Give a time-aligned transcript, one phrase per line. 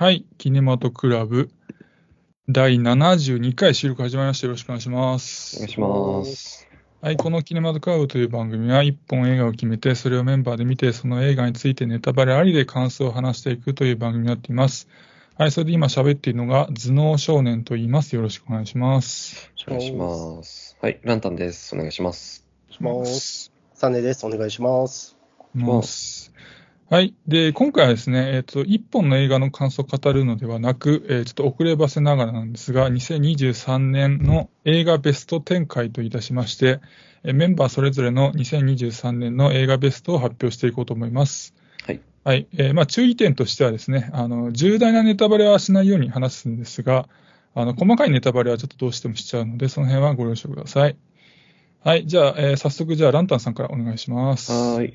[0.00, 1.50] はい、キネマトクラブ
[2.48, 4.46] 第72回収録始まりました。
[4.46, 5.56] よろしくお願いします。
[5.56, 6.68] お願いします。
[7.02, 14.86] はい、このキネマトクラブという番組は、一本映画を決めて、それをメンバーで見て、その映画についてネタバレありで感想を話していくという番組になっています。
[15.36, 18.14] はい、それで今喋っているのが、頭脳少年と言います。
[18.14, 19.50] よろしくお願いします。
[19.66, 20.76] お願いします。
[20.80, 21.74] はい、ランタンです。
[21.74, 22.46] お願いします。
[22.70, 23.52] します。
[23.74, 24.24] サネです。
[24.24, 25.16] お願いします。
[25.54, 26.32] ます。
[26.90, 27.14] はい。
[27.26, 36.80] で、今回はですね、えっ、と、一本の映画の感想を語るのではなく、えーちょっと遅ればせながらなんですが、2023年の映画ベスト10回といたしまして、
[37.24, 41.54] えーメンバーそれぞれの2023年の映画ベストを発表していこうと思います。
[41.86, 42.00] はい。
[42.24, 42.46] はい。
[42.56, 47.06] えーまあ、注意点としてはですね、あの、重大なネタバレはしないように話すんですが、
[47.54, 50.96] あの、細かいネタバレはちょっとどうしてもしちゃうので、その辺はご了承ください。
[51.84, 52.06] はい。
[52.06, 54.52] じゃあ、えー早速、じゃあ、ランタンさんからお願いします。
[54.52, 54.94] はーい。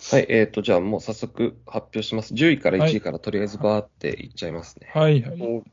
[0.00, 2.32] はい、えっ、と、じゃあもう早速発表します。
[2.32, 4.90] 10位から1位からとりあえずバーっていっちゃいますね。
[4.94, 5.42] はい、はい。
[5.42, 5.64] お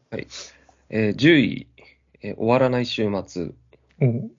[0.90, 1.68] えー10位、
[2.22, 3.52] えー終わらない週末。
[4.02, 4.32] おう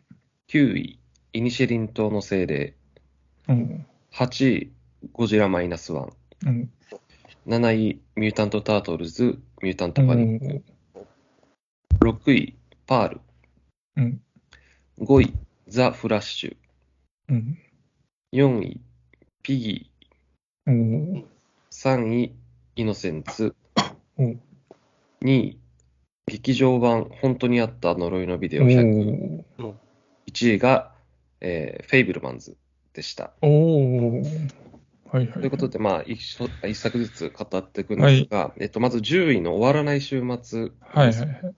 [0.48, 0.98] 9位、
[1.32, 2.74] イニシェリン島の精霊。
[3.48, 4.72] おう8位、
[5.12, 6.12] ゴジラマイナスワン。
[6.46, 6.70] うん
[7.46, 10.64] 7位、ミュータント・タートルズ、ミュータント・パニック。
[12.00, 13.20] 6位、パール。
[13.96, 14.20] うん
[14.98, 15.32] 5位、
[15.68, 16.56] ザ・フラッシュ。
[17.28, 17.58] うん
[18.32, 18.80] 4位、
[19.46, 19.90] ピギ
[20.66, 21.24] おうー。
[21.70, 22.34] 3位、
[22.74, 23.54] イノセンツ。
[24.18, 24.40] おう
[25.22, 25.60] 2位、
[26.26, 29.44] 劇場版、本当にあった呪いのビデオお100。
[29.58, 29.74] う
[30.28, 30.92] 1位が、
[31.40, 32.56] えーフェイブルマンズ
[32.92, 33.34] でした。
[35.12, 35.28] はいはい。
[35.28, 40.72] ということで、まあ一緒、一作ずつ語っていくんですが、えっと、まず10位の終わらない週末。
[40.80, 41.54] はいはいはい。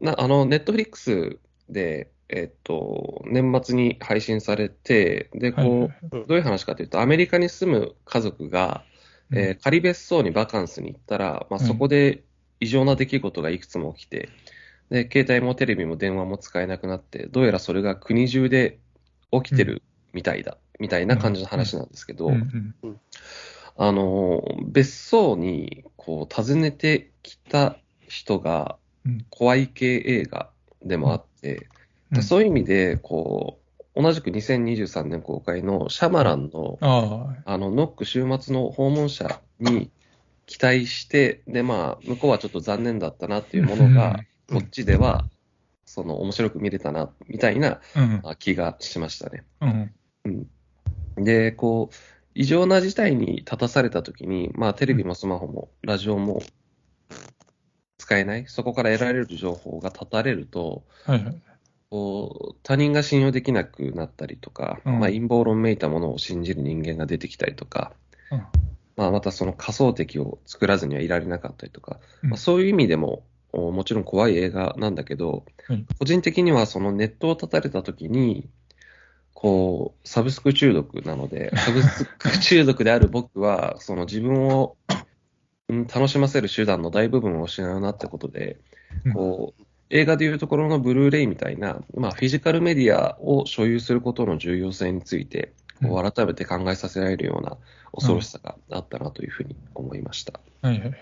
[0.00, 1.38] なあの、ネットフリックス
[1.68, 8.84] で、えっと、年末に配信されて、で、こう、どういう話かというと、アメリカに住む家族が、
[9.32, 11.66] えー仮別荘にバカンスに行ったら、まあ、うん。
[11.66, 12.22] そこで
[12.60, 14.28] 異常な出来事がいくつも起きて、
[14.90, 18.78] で、携帯もテレビも電話も使えなくなって、どうやらそれが国中で
[19.32, 19.82] 起きてる
[20.12, 22.30] みたいだ、みたいな感じの話なんですけど、
[23.76, 30.50] あのー、別荘に、こう、訪ねてきた人がうん、怖い系映画
[30.82, 31.68] でもあって、
[32.14, 32.22] うん。
[32.22, 33.60] そういう意味で、こ
[33.94, 39.90] う、同じく2023年公開のシャマランの、ああの、ノック週末の訪問者に
[40.46, 45.24] 期待して、で、まあ、向こうはちょっと残念だったなっていうものが、うんこっちでは、
[45.86, 47.80] その、面白く見れたな、みたいな
[48.38, 49.44] 気がしましたね。
[50.24, 50.28] う
[51.20, 51.24] ん。
[51.24, 51.94] で、こう、
[52.34, 56.42] 異常な事態に立たされたときに、まあ、テレビもスマホもラジオも
[57.98, 61.42] 使えない、そこから得られる情報が断たれると、はいはい。
[62.62, 65.00] 他人が信用できなくなったりとか、うん。
[65.00, 67.92] まあ、陰謀論めいたものを信じる人間が出てきたりとか、
[68.30, 68.46] うん。
[68.96, 72.30] まあ、またその仮想敵を作らずにはいられなかったりとか、うん。
[72.30, 78.48] まあ、そういう意味でも、おもちろん怖い映画なんだけど、はい個人的にはそのネットを断たれたときに、
[79.32, 84.76] こう、サブスク中毒なので、 サブスク中毒である僕は、その自分を、
[85.68, 88.58] うん楽しませる手段の大部分を失うなってことで、
[89.14, 95.52] こう、映画でいうところのブルーレイみたいな、まあ、フィジカルメディアを所有することの重要性について、
[95.82, 97.56] こう改めて考えさせられるような
[97.92, 100.40] 恐ろしさがあったなというふうに思いました。
[100.62, 100.94] はいはいはい。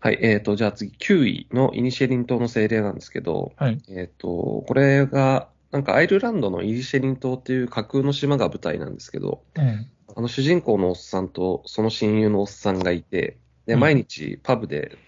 [0.00, 3.80] はい、えーと、じゃあ次、9位のイニシェリン島の精霊なんですけど、はい。
[3.88, 14.98] えーと、これが、なんかアイルランドのイニシェリン島っていう架空の島が舞台なんですけど、うんあの主人公のおっさんとその親友のおっさんがいて、で、うん毎日パブでうん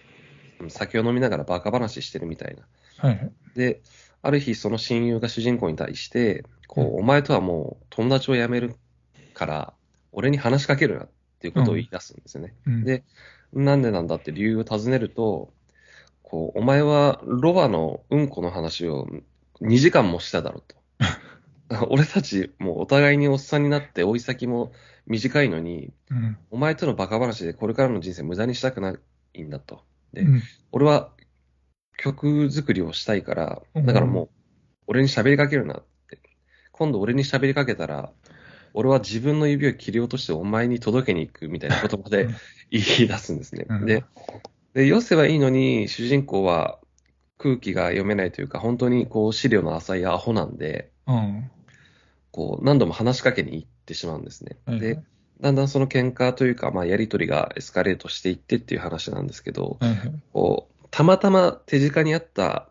[0.69, 2.63] 酒を飲みながらバカ話してるみたいな。
[2.97, 3.31] はいはい。
[3.55, 3.81] で、
[4.21, 8.75] ある日その親友が主人公に対して、こう、お前とはもう友達を辞める
[9.33, 9.73] から、
[10.11, 11.09] 俺に話しかけるなっ
[11.39, 12.55] ていうことを言い出すんですよね。
[12.65, 13.03] うんで
[13.53, 15.53] なんでなんだって理由を尋ねると、
[16.21, 19.07] こう、お前はロバのうんこの話を
[19.61, 20.75] 2時間もしただろうと。
[21.89, 24.71] 俺たちもうお互いにおっさんになって追い先も
[25.05, 28.97] 短いのに、うんお前とのバカ話でこれからの人生無駄にしたくな
[29.33, 29.81] いんだと。
[30.17, 30.41] でうん
[30.71, 31.11] 俺は
[31.97, 34.29] 曲作りをしたいから、うんだからもう、
[34.87, 36.19] 俺に喋りかけるなって。
[36.71, 38.11] 今度俺に喋りかけたら、
[38.73, 42.35] 俺は自分の指を切り落としてお前に届けに行くみたいな言葉でうん
[42.69, 43.65] 言い出すんですね。
[43.67, 44.03] うんで、
[44.73, 46.79] で、よせばいいのに、主人公は
[47.37, 51.49] 空気が読めないというか、本当にこう、資料の浅いアホなんで、うん
[52.31, 54.57] こう、何度も話しかけに行ってしまうんですね。
[54.79, 54.99] で、
[55.41, 60.13] だんだんその喧嘩というか、まあ、やりとりがエスカレートしていってっていう話なんですけど、はいはい。
[60.33, 62.69] こう、たまたま手近にあった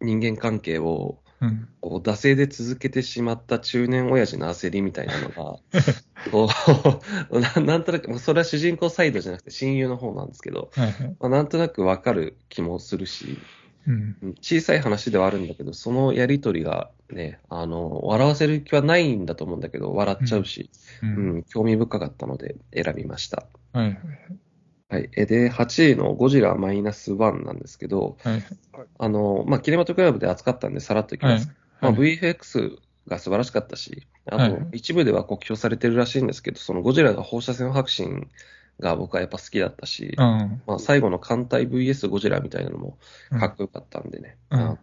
[0.00, 1.68] 人間関係を、うん。
[1.80, 5.58] こう惰性で続けてしまった中年親父の焦りみたいなのが、
[6.32, 6.48] こ
[7.30, 11.16] う ななんとなく、まあそれは主人公サイドじゃなくて親友の方なんですけど、はいはい。
[11.20, 13.38] まあ、なんとなくわかる気もするし、
[13.86, 14.16] うん。
[14.22, 20.70] うん小さい話ではあるんだけど、そのやりとりがね、あの、笑わせる気はないんだと思うんだけど、笑っちゃうし、
[21.02, 21.06] う。
[21.06, 23.46] うんん、興味深かったので選びました。
[23.72, 23.98] はい
[24.90, 25.10] はい。
[25.14, 28.42] で、8位のゴジラマイナス1なんですけど、はい
[28.98, 31.34] あの、まあ、キネマトクラブで扱ったんでさらっといきはい。
[31.34, 31.48] ます。
[31.80, 38.28] まあ、はい VFX が素晴らしかったし、あとはい、一部では酷評されてるらしいんですけど、そのゴジラが放射線発信
[38.80, 40.62] が僕はやっぱ好きだったし、うん。
[40.66, 42.98] まあ、最後の艦隊 VS ゴジラみたいなのも
[43.32, 44.78] うんかっこよかったんでね、うん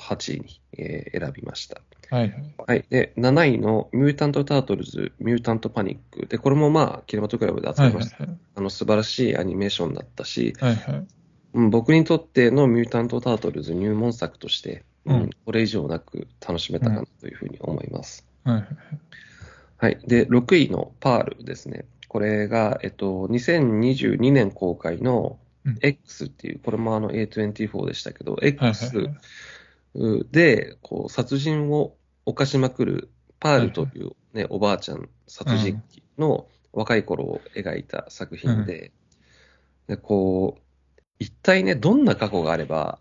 [0.00, 1.80] 8位に、えー選びました。
[2.10, 2.54] はいはい。
[2.66, 2.84] はい。
[2.90, 6.26] で、7位のミュータント・タートルズ、ミュータント・パニック。
[6.26, 8.16] で、これもまあ、キネマトクラブで扱はいいました。
[8.18, 8.38] はいはい。
[8.56, 11.06] あの、素晴らしいアニメーションだったし、はいはい。
[11.54, 18.26] うん、僕にとってのミュータント・タートルズ入門作として、うんうんこれ以上なく楽しめたかなというふうに思います。
[18.44, 18.66] はいはい。
[19.78, 19.98] はい。
[20.06, 21.86] で、6位のパールですね。
[22.08, 29.14] これが、えっと、2022年公開のうん X っていう、これもあの A24 でしたけど、はいはい X はい。
[29.94, 31.96] で、こう、殺人を
[32.26, 38.92] 犯しまくるパールというね、おばあちゃん殺人鬼の若い頃を描いた作品で、
[39.88, 40.62] で、こう、
[41.18, 43.00] 一体ね、どんな過去があれば、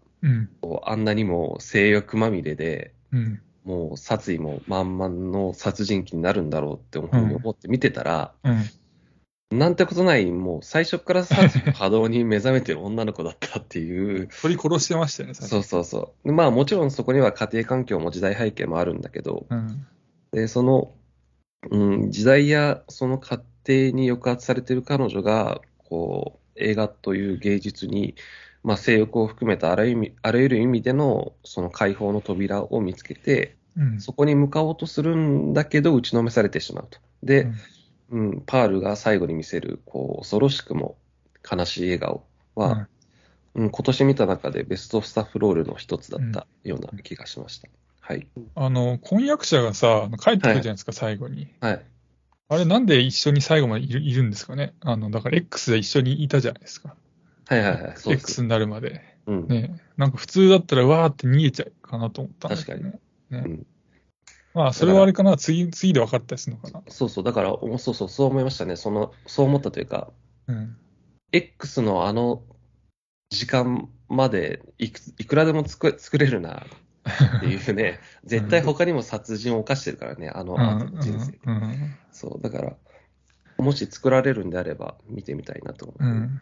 [0.84, 3.42] あんなにも性欲まみれで、うん。
[3.66, 8.64] もう殺意も満々の殺人鬼になるんだろうって思って見てたら、うん。
[9.52, 16.28] なんてことない、もう最初から殺意の波動に目覚めてる女の子だったっていう、鳥殺してましたよね、そうそうそう。
[16.28, 19.88] でまあもちろんそこには家庭環境も時代背景もあるんだけど、うん。
[20.32, 20.94] で、その、
[21.72, 28.16] うん、時代やその家庭に抑圧されている彼女が、こう、映画という芸術に、
[28.64, 34.00] まあ、性欲を含めたあらゆる意味あらゆる意味でのその解放の扉を見つけて、うん。
[34.00, 37.00] そこに向かおうとするんだけど、打ちのめされてしまうと。
[37.24, 37.56] で、うん、
[38.46, 40.98] パールが最後に見せる、こう、恐ろしくも
[41.50, 42.24] 悲しい笑顔
[42.56, 42.88] は、
[43.56, 47.68] うん、今年見た中でベストスタッフロールの一つだったような気がしました。
[48.02, 48.28] はい。
[48.56, 51.48] あの、婚約者がさ、帰ってくるじゃないですか、最後に。
[51.62, 51.86] はい。
[52.52, 54.74] あれなんで一緒に最後までいるいるんですかね？
[54.82, 56.96] あの、だから X で一緒にいたじゃないですか。
[57.46, 57.94] はいはいはい。
[57.96, 59.04] そうです X になるまで。
[59.28, 59.48] うん。
[59.48, 59.80] ね。
[59.98, 63.00] なんか普通だったらわーって逃げちゃうかなと思ったんですけどね。
[63.30, 63.68] ねうん
[64.54, 66.84] まあ、それはあれかな、次、次で分かったりするのかな。
[66.88, 67.24] そうそう。
[67.24, 68.76] だから、おそうそう、そう思いましたね。
[68.76, 70.12] その、そう思ったというか、
[70.48, 70.76] うん。
[71.32, 72.42] X のあの
[73.30, 76.66] 時間までいくいくらでも作作れるな
[77.38, 81.40] っていうね、 絶対他にも殺人を犯してるからね、あのうん後の人生で。
[81.46, 81.96] うん。
[82.12, 82.76] そう、だから、
[83.58, 86.04] もし作られるんであれば見てみたいなと思う。
[86.04, 86.42] うん。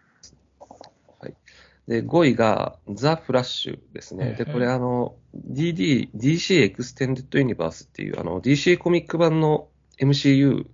[1.87, 4.33] で、5位がザ・フラッシュですね。
[4.33, 5.15] で、これあの、
[5.49, 9.69] DD、DC エクステンデッドユニバースっていう、あの、DC コミック版の
[9.99, 10.65] MCU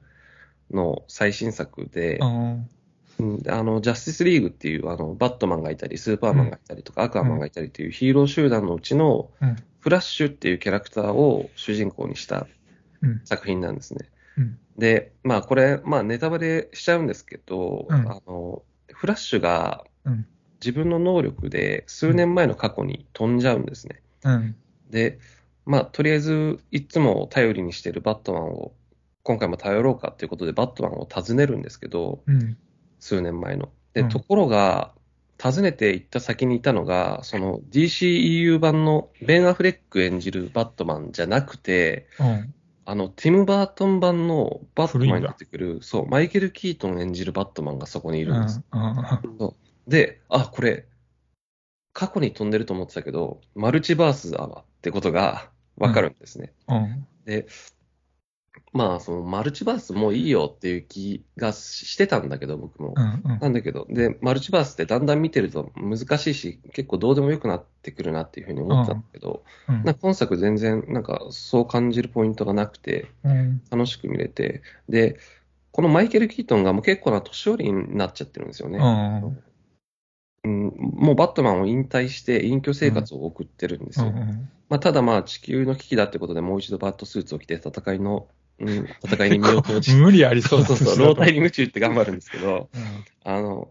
[0.71, 9.55] の最新作で、あの、ジャスティスリーグっていう、あの、バットマンがいたり、スーパーマンがいたりとか、アクアマンがいたりっていうヒーロー集団のうちの、うん。
[9.81, 12.47] フラッシュっていうキャラクターを主人公にした
[13.03, 13.21] うん。
[13.25, 14.09] 作品なんですね。
[14.37, 14.57] うん。
[14.79, 17.95] で、まあこれ、まあネタバレしちゃうんですけど、うん。
[18.09, 20.25] あの、フラッシュがうん
[20.63, 24.01] 自分の能力で数年前の過去に飛んじゃうんですね。
[24.23, 24.55] うん。
[24.89, 25.19] で、
[25.65, 28.73] まあとりあえずいつも頼りにしてるバットマンを、
[29.23, 32.57] 今回も頼ろうかっていうことでバットマンを訪ねるんですけど、うん。
[32.99, 33.69] 数年前の。
[33.93, 34.93] で、うんところが、
[35.41, 42.53] 訪ねて行った先にいたのが、その DCEU 版のベン・アフレック演じるバットマンじゃなくて、うん。
[42.85, 48.61] あの、ティム・バートン版のバットマンに出てくる、そう、マイケル・キートン演じるバットマンがそこにいるんです。
[48.71, 49.53] うん。
[49.87, 50.85] で、あ、これ、
[51.93, 56.53] 過去に飛んでると思ってたけど、マルチバースだわってことがわかるんですね。
[56.67, 57.07] うん。
[57.25, 57.45] で、
[58.71, 62.95] まあ、そのマルチバースもういいよっていう気がしてたんだけど、僕も。
[62.95, 63.39] うん。
[63.39, 69.75] なんだけど、で、マルチバースってだんだん見てると難しいし、結構どうでもよくなってくるなっていうふうに思ったんだけど、うん。
[69.83, 73.61] なんか今作全然なんかそう感じるポイントがなくて、うん。
[73.69, 75.19] 楽しく見れて、で、
[75.71, 78.79] このマイケル・キートンがもう結構な年寄りになっちゃってるんですよね。
[78.79, 79.43] うん。
[80.43, 84.11] うん、もうバットマンを引退して隠居生活を送ってるんですよ。
[84.69, 88.27] まあ、ただまあ地球の危機だってことでもう一度バットスーツを着て戦いの、
[88.59, 93.31] うん、戦いに身を投じて、 無理ありそそううそうそう、老体に夢中って頑張るんですけど、うん。
[93.31, 93.69] あの、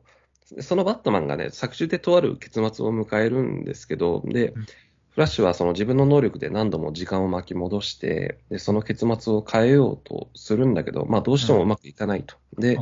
[0.60, 4.68] そのバットマンがね、作中でとある結末を迎えるんですけど、でうん、フ
[5.16, 12.36] ラッシュはその自分の能力で何度も時間を巻き戻して、で、その結末を変えようとするんだけど、まあどうしてもうまくいかないと。
[12.58, 12.78] で、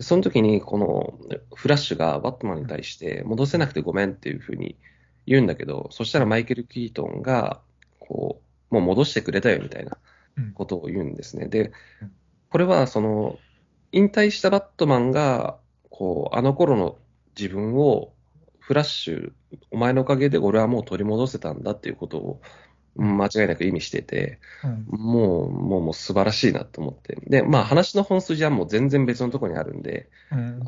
[0.00, 1.18] その時にこの
[1.54, 4.76] フラッシュがバットマンに対して戻せなくてごめんっていうふうに
[5.26, 7.60] 言うんだけど、そしたらマイケル・キートンが、
[7.98, 9.98] ここう、もう戻してくれたよみたいな
[10.36, 11.48] うんことを言うんですね。
[11.48, 12.12] でうん、
[12.50, 13.38] これはその、
[13.92, 15.58] 引退したバットマンが、
[15.90, 16.96] こう、あの頃の
[17.36, 18.12] 自分を、
[18.60, 19.32] フラッシュ、
[19.70, 22.67] お前のおかげで俺はもう取り戻せたんだっていうことを、うん
[22.98, 27.16] 間違いなく意味してて、うんもう、もう、もう素晴らしいなと思って。
[27.26, 30.60] で、まあ話の本筋はもう全然別のところにあるんで、うん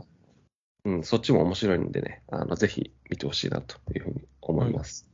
[0.84, 5.08] うん、そっちも面白いんでね、あの、ぜひ見てほしいなというふうに思います。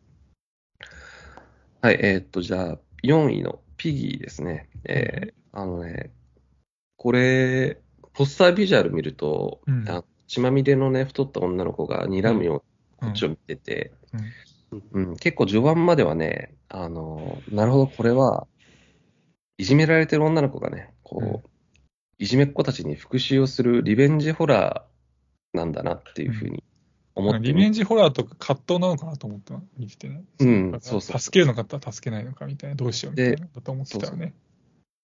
[1.81, 4.69] はい、えーっと、じゃあ、4位のピギーですね。
[4.85, 6.11] えーあのね、
[6.99, 7.81] これ、
[8.13, 12.65] ポスタービジュアル見ると、うんあ血まみれのね、太った女の子が睨むよ
[13.01, 14.21] うにこっちを見てて、うん、
[15.21, 18.47] 結構序盤まではね、あの、なるほど、これは、
[19.59, 21.43] いじめられてる女の子がね、こう、うん
[22.19, 26.65] いじめっ子たちに復讐をするリベンジホラーなんだなっていうふうに
[27.15, 30.25] 思ってリベンジホラーとか葛藤なのかなと思って見ててね。
[30.39, 34.35] うんそうそう助けるのか助けないのかみたいな、どうしようみたいな、だと思ってたよね。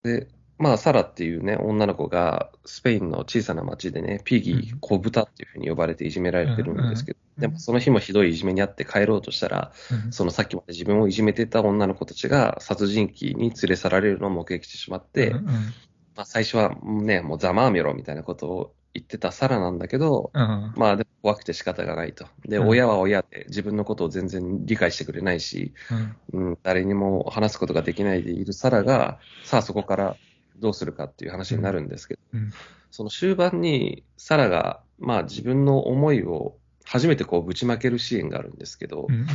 [0.03, 0.27] で、
[0.59, 4.79] まあ、サラっていうね、女の子が、スペインの小さな町でね、ピギー、うん。
[4.81, 9.71] 小豚っていうふうに呼ばれていじめられてるんですけど、うんでもその日もひどいいじめにあって帰ろうとしたら、
[10.05, 10.11] うん。
[10.11, 15.45] そのさっきまで自分をいじめてた女の子たちが殺人鬼に連れ去られるのを目撃してしまって、うん。
[15.45, 20.73] まあ、最初はね、もうざまあみろみたいなことを言ってたサラなんだけど、うん。
[20.75, 22.25] まあでも怖くて仕方がないと。
[22.45, 22.67] で、うん。
[22.67, 25.73] 親は親で自分のことを全然理解してくれないし、
[26.33, 26.49] うん。
[26.49, 30.17] うん、誰にも話すことができないでいるサラが、さあそこから
[30.59, 32.51] どうするかっていう話になるんですけど、うん。
[32.91, 39.25] その終盤にサラが、まあ自分の思いを初めてこうぶちまけるシーンがあるんですけど、うん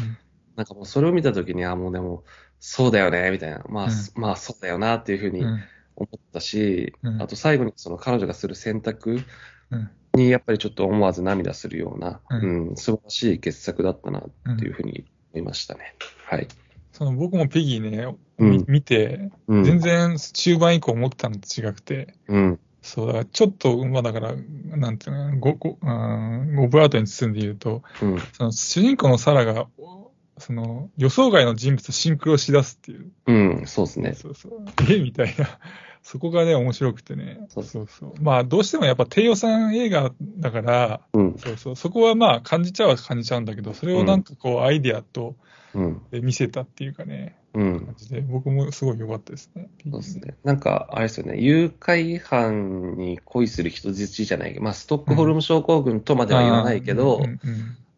[0.57, 2.23] なんかもうそれを見たときに、あ、もうでも、
[2.61, 3.65] そうだよね、みたいな。
[3.69, 3.91] まあ、うん。
[4.15, 5.61] まあそうだよなっていうふうにうん。
[5.97, 7.21] 思ったし、うん。
[7.21, 9.21] あと最後にその彼女がする選択
[9.71, 9.91] うん。
[10.15, 15.97] にやっぱりちょっと思わず涙するような、ううんん、素晴らしい傑作だったなっていうふうに思いましたね。
[16.27, 16.47] はい。
[16.95, 19.65] その僕もペギーね、うんみ見て、うん。
[19.65, 22.61] 全然中盤以降思ってたのと違くて、うん。
[22.83, 24.35] そう、だからちょっと、まあだから、
[24.77, 28.19] なんていうのご、ご、うんオブラートに包んで言うと、うん。
[28.33, 29.67] その主人公のサラが、
[30.39, 33.11] その予想外の人物とシンクロしだすっていう。
[33.27, 33.63] うん。
[33.67, 34.15] そうですね。
[34.15, 34.65] そうそう。
[34.89, 35.01] え？
[35.01, 35.59] みたいな。
[36.05, 37.47] そこがね、面白くてね。
[37.49, 38.23] そうそうそう。
[38.23, 41.39] まあ、どうしてもやっぱ低予算映画だから、うん。
[41.39, 41.77] そうそう。
[41.77, 45.35] そこはまあ、感じちゃうは感じちゃうんだけど、それをなんかこう、アイデアと
[45.75, 46.03] うん。
[46.11, 47.95] で見せたっていうかね、うん感。
[47.97, 49.69] じで、僕もすごい良かったですね。
[49.91, 50.37] そうですね。
[50.45, 51.41] なんか、あれですよね。
[51.41, 54.61] 誘拐犯に恋する人質じゃない。
[54.61, 57.39] まあ、ストックホルム症候群とまでは言わないけど、うんうん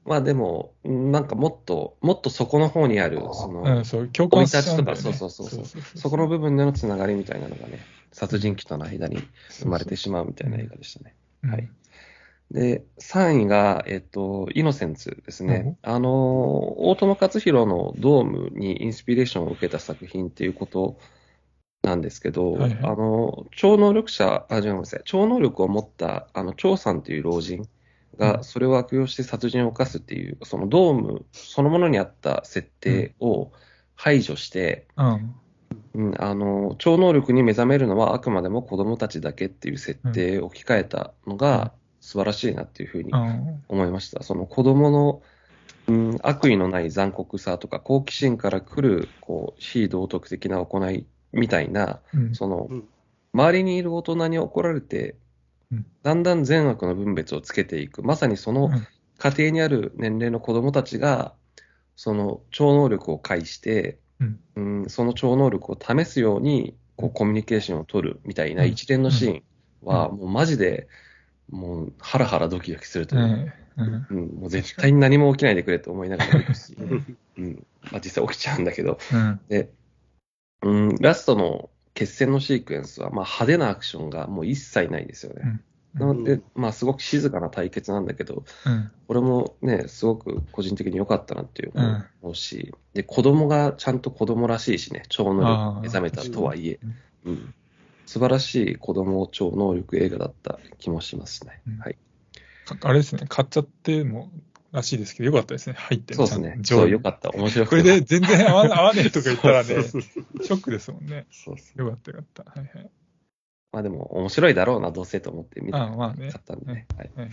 [0.06, 5.64] まあでも、なんかもっと、もっとそこの方にある、その、うん、うん、そう、共感しちとかそうそうそう。
[5.98, 7.80] そこの部分でのつながりみたいなのがね、
[8.12, 11.16] 殺人鬼との間に生まれてしまうみたいな映画でしたね。
[11.42, 11.50] うん。
[11.50, 11.68] はい。
[12.52, 15.76] で、3位が、えっと、イノセンツですね。
[15.82, 20.98] あの、大友克洋のドームにインスピレーションを受けた作品っていうこと
[21.82, 22.78] なんですけど、はいはい。
[22.80, 27.68] あの、超能力者、あ、違います超能力を持った、あの、張さんという老人うん
[28.18, 33.52] がそれを悪用して殺人を犯すっていう、そのドームそのものにあった設定を
[33.94, 35.34] 排除して、うん。
[35.94, 43.64] うん、あの、超能力に目覚めるのはあくまでも子供たちだけっていう設定を置き換えたのが素晴らしいなっていうふうにうん。
[43.68, 44.22] 思いました。
[44.22, 45.22] その子供の、
[45.88, 52.34] うん、悪意のない残酷さとか好奇心から来る、こう、非道徳的な行いみたいな、うん。
[52.34, 52.88] そのうん、
[53.32, 55.16] 周りにいる大人に怒られて
[55.72, 58.02] うん、だんだん善悪の分別をつけていく。
[58.02, 58.86] まさにそのうん
[59.18, 61.34] 家庭にある年齢の子供たちが、
[61.96, 69.42] その超能力を介して、うんうんその超能力を試すように、こう、コミュニケーションを取るみたいな一連のシーン
[69.82, 70.88] は、もうマジで、
[71.50, 73.82] もう、ハラハラドキドキするというう。
[73.82, 73.86] ん。
[73.86, 74.06] うん。
[74.10, 76.74] うん、もう絶対に何も起きないでくれと思いながら見るし、
[77.36, 79.40] うん、まあ実際起きちゃうんだけど、うん。
[79.48, 79.70] で、
[80.62, 85.60] うん、ラストの決戦のシークエンスは、まあ派手なアクションがもう一切ないですよね。
[85.96, 86.00] うん。
[86.00, 88.90] なので、まあすごく静かな対決なんだけど、うん。
[89.08, 92.04] これもね、すごく個人的に良かったなっていううん。
[92.20, 96.78] 思うし、で、子供がちゃんと子供らしいしね、超能力目覚めたとはいえ。
[97.24, 97.54] うん、うん、
[98.04, 101.62] 素晴らしい子供超能力映画だった気もしますね。
[101.66, 101.78] うん。
[101.78, 101.96] はい。
[102.66, 104.30] かあれですね、買っちゃっても
[104.76, 106.58] らしいですけど、よかったですね、入ってそうですね。
[106.62, 107.30] そう、良かった。
[107.30, 107.82] 面白くて。
[107.82, 111.26] これで全然合わな合わねえとか言ったらね、 ショックですもんね。
[111.30, 112.60] そうそうよかったよかった。
[112.60, 112.90] はいはい。
[113.72, 116.86] まあでも、面白いだろうな、どうせと思って見たかったんでね。
[116.96, 117.30] はいはい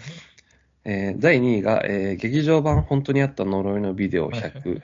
[0.86, 4.82] えー第2位が、えー劇場版本当にあった呪いのビデオはいはい100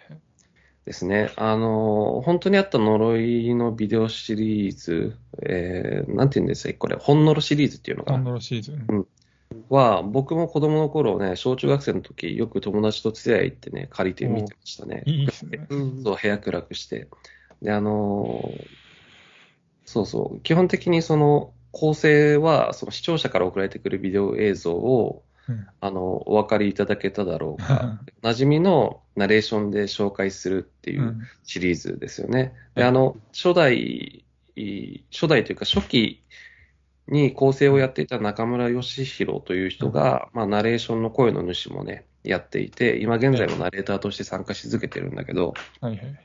[0.86, 1.32] ですね。
[1.36, 8.30] あのー本当にあった呪いのビデオシリーズ、えーなんて言うんですか、これ、本呪シリーズっていうのかハンな？
[8.32, 9.08] ドルシーズン。
[9.70, 15.04] は、僕も子供の頃ね、小中学生の時、よく友達と連れ合い行ってね、借りて見てましたね。
[15.06, 15.66] いいですね。
[15.70, 17.08] うんそう、部屋暗くして。
[17.62, 18.68] で、あのー
[19.86, 32.54] そうそう、基本的にその構成は、その視聴者から送られてくるビデオ映像を、うんあの、お分かりいただけただろうか、馴染みのナレーションで紹介するっていううんシリーズですよね。
[32.76, 34.24] で、あの、初代、
[34.56, 36.22] い初代というか初期
[37.10, 46.18] に構成をやっていた中村義弘という人が、まあ、ナレーションの声の主もね、やっていて、今現在もナレーターとして参加し続けてるんだけど、はいはい。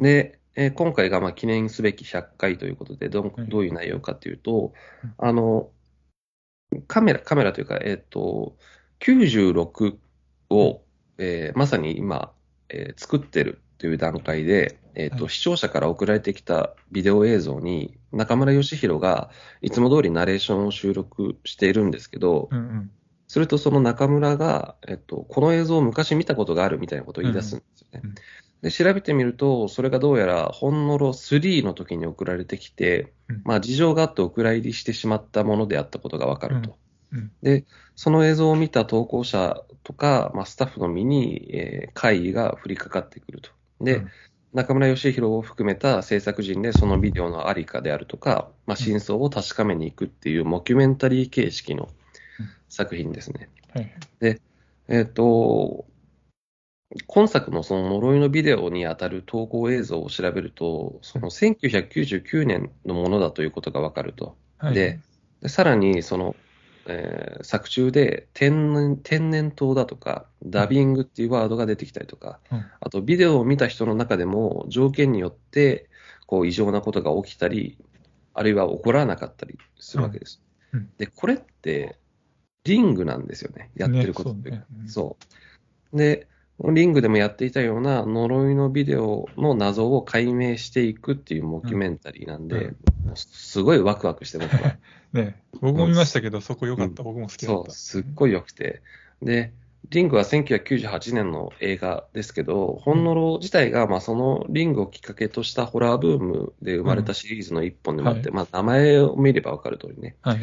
[0.00, 4.72] で、えー今回がまあ記念すべき100回ということで、どどういう内容かというと
[5.04, 5.70] うん、あの、
[6.86, 8.56] カメラ、カメラというか、えっ、と、
[9.00, 9.96] 96
[10.50, 10.82] を、
[11.18, 12.32] えーまさに今、
[12.68, 22.90] えー作ってるという段階で、えっ、と、はい視聴者から送られてきたビデオ映像に、中村義弘がいつも通りナレーションを収録しているんですけど、うんうん。
[23.28, 28.00] するとその中村が、えっと、この映像を昔見たことがあるみたいなことを言い出すんですよね。
[28.02, 28.14] うんうん
[28.62, 36.78] で調べてみると、それがどうやら、ほんのろ3の時に送られてきて、うんまあ事情があってお蔵入りしてしまったものであったことがわかると。
[37.12, 43.50] うんうんで、その映像を見た投稿者とか、まあ、スタッフの身に、えー会議が降りかかってくると。
[43.80, 44.10] で、うん
[44.56, 51.90] 中村義弘を含めた制作陣でそのビデオのありかであるとか、まあ、真相を確かめに行くっていうモキュメンタリー形式の
[52.70, 53.50] 作品ですね。
[53.74, 54.40] はいはい。
[54.88, 55.84] えっ、と、
[57.06, 64.38] 今作のその呪いのビデオにあたる投稿映像を調べると、その1999年のものだということがわかると。
[64.56, 65.00] はいで、
[65.42, 66.34] でさらにその、
[66.86, 75.88] えー作中で天然天然痘だとか、ダビングっていうワードが出てきたりとか、うんあとビデオを見た人の中でも条件によって
[76.26, 77.78] こう異常なことが起きたり、
[78.34, 80.42] あるいは起こらなかったりするわけです。
[80.72, 81.96] うんうんで、これって
[82.64, 84.50] リングなんですよね、やってることって。
[84.50, 85.16] ねそ
[85.92, 86.16] うね。
[86.16, 86.28] で、
[86.60, 94.76] リングでもやっていたような呪いのビデオの謎を解明していくっていうモキュメンタリーなんで、うんもうすごいワクワクして僕は。
[95.12, 97.02] ね僕も見ましたけど、そこ良かった。
[97.02, 97.70] うん僕も好きだった。
[97.70, 98.82] そう、すっごい良くて。
[99.22, 99.52] で、
[99.90, 110.16] リングは1998年の映画ですけど、ほんのろ自体が、まあ、そのリングをきっかけとしたホラーブームで生まれたシリーズの一本でもあって、うまあ、名前を見ればわかる通りね。
[110.22, 110.38] はい。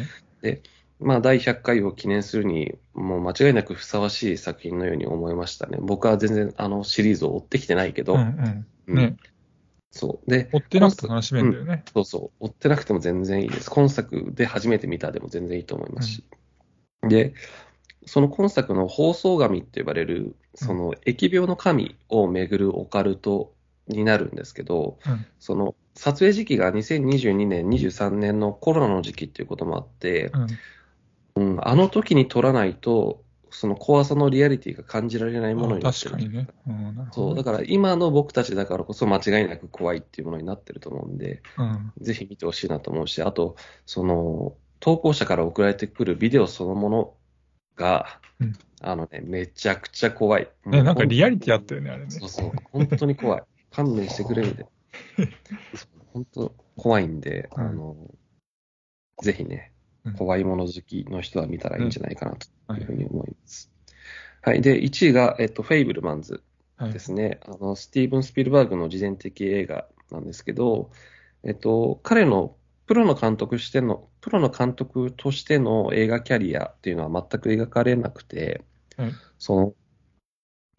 [1.00, 5.78] まあ、第100回を記念するに、もう間違いなくふさわしい作品のように思いましたね。
[5.80, 8.66] 僕は全然あのシリーズを追ってきてないけど、うんうん。
[8.88, 9.16] うんね
[9.90, 10.30] そう。
[10.30, 11.84] で、追ってなくて楽しめるんだよね。
[11.92, 13.70] そうそう、追ってなくても全然いいです。
[13.70, 16.24] 今作で初めて見たでも全然いいと思いますし。
[17.02, 17.34] で、
[18.04, 23.54] その今作の放送神って呼ばれる、その疫病の神をめぐるオカルト
[23.86, 30.32] になるんですけど、うんその撮影時期が2022年、23年のコロナの時期っていうこともあって、
[31.36, 31.52] うん。
[31.52, 36.10] うん、あの時に撮らないと、その怖さのリアリティが感じられないものあになってる。
[36.10, 36.48] 確かにね。
[36.66, 37.34] うん、そう、ど。
[37.36, 41.92] だから今の僕たちだからこそ間違いなく怖いっていうものになってると思うんで、うん。
[42.00, 47.14] ぜひ見てほしいなと思うし、あと、その、投稿者から送られてくるビデオそのもの
[47.76, 48.52] が、うん
[48.86, 50.48] あのね、めちゃくちゃ怖い。
[50.66, 52.10] ね、なんかリアリティあったよよね、あれね。
[52.10, 53.42] そうそう、本当に怖い。
[53.70, 55.26] 勘弁してくれみたいな。
[56.12, 57.96] 本当怖いんで、うんあの、
[59.22, 59.73] ぜひねうん、
[60.12, 63.70] 怖いもの好きの人は見たらいいんじゃないかなとはいいうふうに思います。
[64.42, 64.60] はい。
[64.60, 66.42] で、1位が、えっと、フェイブルマンズ
[66.76, 67.40] はいですね。
[67.46, 70.90] あの、スティーブン・スピルバーグの自伝的映画なんですけど、
[71.42, 78.64] えっと、彼のプロの監督しての、プロの監督としての映画キャリアっていうのは全く描かれなくて、
[78.96, 79.74] はいその、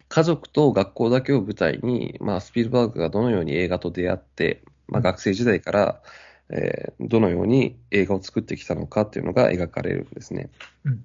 [0.08, 6.02] 家族と学校だけを舞台に、まあ、スピルバーグがどのように映画と出会って、まあ、学生時代から、
[6.50, 10.50] えーどのように映画を作ってきたのかっていうのが描かれるんですね。
[10.84, 11.04] うん。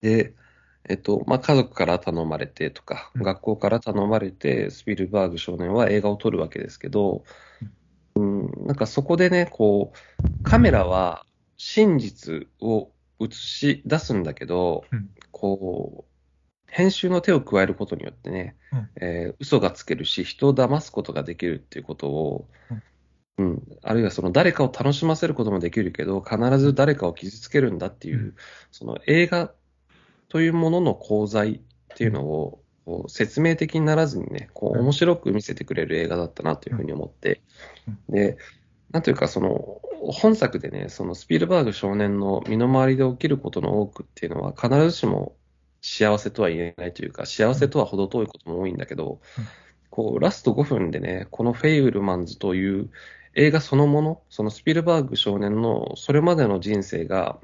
[0.00, 0.34] で、
[0.88, 3.22] えっと、まあ、家族から頼まれてとか、うん。
[3.22, 7.24] 学校から頼まれて、スピルバーグ少年は映画を撮るわけですけど、
[8.16, 11.24] うん、なんかそこでね、こう、カメラは
[11.56, 15.10] 真実を映し出すんだけど、うん。
[15.30, 16.12] こう、
[16.70, 18.88] 編集の手を加えることによってね、うん。
[19.00, 22.48] えー嘘がつけるし、人を騙すことができるっていうことを、
[23.38, 28.34] うん、あるいはその誰かを楽しませることもできるけど、必ず誰かを傷つけるんだっていう、うん。
[28.72, 29.52] その映画
[30.28, 31.60] というものの功罪っ
[31.96, 37.42] ていうのを、こう説明的にならずにね、こううん面白く見せてくれる映画だったなというふうに思って、
[38.08, 38.38] で、
[38.90, 45.36] なんというか、その、本作でね、そのスピルバーグ少年の身の回りで起きることの多くっていうのは、必ずしも
[45.82, 49.44] 幸せとは言えないというか、幸せとは程遠いことも多いんだけど、うん。
[49.90, 52.90] こう、ラスト5分でね、このフェイブルマンズという
[53.34, 57.38] 映画そのもの、そのスピルバーグ少年のそれまでの人生が、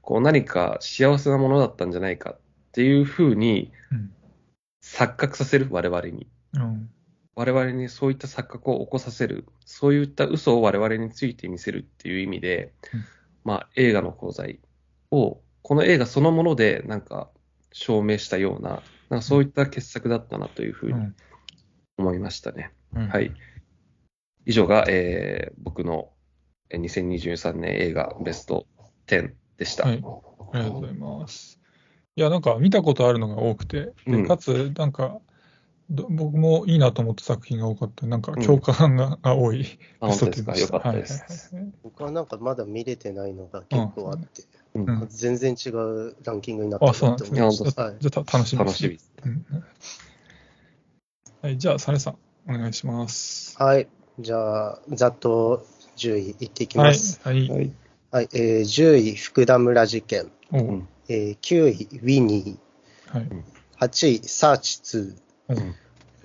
[0.00, 2.38] こう何か幸せなものだったんじゃないかっ
[2.72, 4.10] ていうふうにうん
[4.82, 6.26] 錯覚させる、我々に。
[6.54, 6.90] うん
[7.34, 13.04] 我々にそういった錯覚を起こさせる、そういった嘘を我々について見せるっていう意味で、うん
[13.44, 14.60] まあ、映画の功罪
[15.10, 17.30] を、この映画そのものでなんか
[17.72, 21.16] 証明したような、なんかそういった傑作だったなというふうにうん
[21.98, 22.72] 思いましたね。
[22.94, 23.32] うんはい。
[24.46, 26.10] 以上が、えー僕の
[26.70, 28.66] えー2023年映画ベスト
[29.06, 29.84] 10でした。
[29.86, 30.02] はい。
[30.52, 31.60] ありがとうございます。
[32.16, 35.18] いや、なんか見たことあるのが多くて、うんでかつ、なんか、
[35.90, 40.52] ど僕もいいなと思った作品が多かった、なんか共感が,、が多いあ、ベスト本当ですか。
[40.52, 41.52] 10よかったはいです。
[41.52, 44.42] はいはい僕はなんかまだ見れてないのが結構あって、
[44.74, 47.36] うんうん全然違うランキングになってるあ、そうなんですね。
[47.36, 49.12] じゃあはいじゃあた楽しみです、楽しみです。
[49.24, 49.46] うん
[51.42, 52.16] はい、じゃあ、サネさん、
[52.48, 53.56] お願いします。
[53.60, 53.88] はい。
[54.18, 57.48] じゃあ、ざっと10位いっていきはいます。、はい。
[57.48, 57.72] はい。
[58.10, 58.28] はい。
[58.34, 60.30] えー10位、福田村事件。
[60.52, 62.58] おううんえー9位、ウィニ
[63.06, 63.22] はい。
[63.22, 63.42] ー。
[63.80, 65.16] 8位、サーチ2。
[65.48, 65.56] おう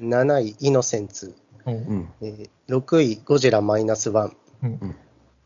[0.01, 1.33] 7位、イノセンツ。
[1.65, 2.09] おううん。
[2.21, 4.31] えー6位、ゴジラマイナス1。
[4.63, 4.95] おう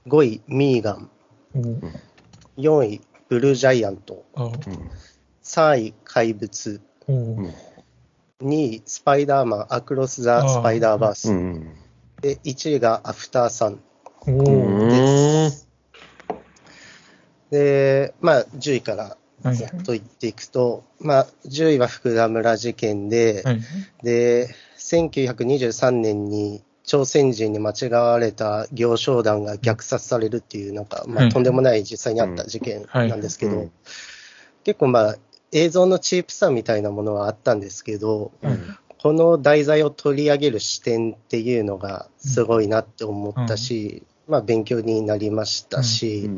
[0.08, 1.10] 5位、ミーガン。
[1.56, 1.82] おう
[2.58, 4.26] 4位、ブルージャイアント。
[4.36, 4.52] あうん。
[5.44, 6.82] 3位、怪物。
[7.08, 7.54] うん
[8.42, 11.32] 2位、スパイダーマン、アクロス・ザ・スパイダーバース。
[11.32, 11.76] うん。
[12.22, 13.80] で、1位がアフターサン
[14.28, 15.52] おううん。
[17.50, 23.62] で、まあ、10位からはいざっと言っていくと、まあ、10位は福田村事件で、はい。
[24.04, 33.72] で、1923年に朝鮮人に間違われた行商団が虐殺されるっていう、なんか、まあ、はいとんでもない実際にあった事件はいなんですけど、うん
[34.64, 35.16] 結構まあ、
[35.52, 38.78] 映像のチープさみたいなものはあったんですけど、うん。
[39.02, 46.30] この題材を取り上げる視点っていうのがすごいなって思ったし、まあ勉強になりましたし、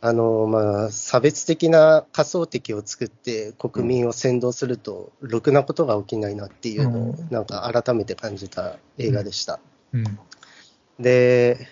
[0.00, 9.58] あの、まあ、差別的な仮想敵を作って国民を扇動すると、ろくなことが起きないなっていうのをうん、なんか改めて感じた映画でした。
[9.92, 10.04] うん。
[11.00, 11.66] で、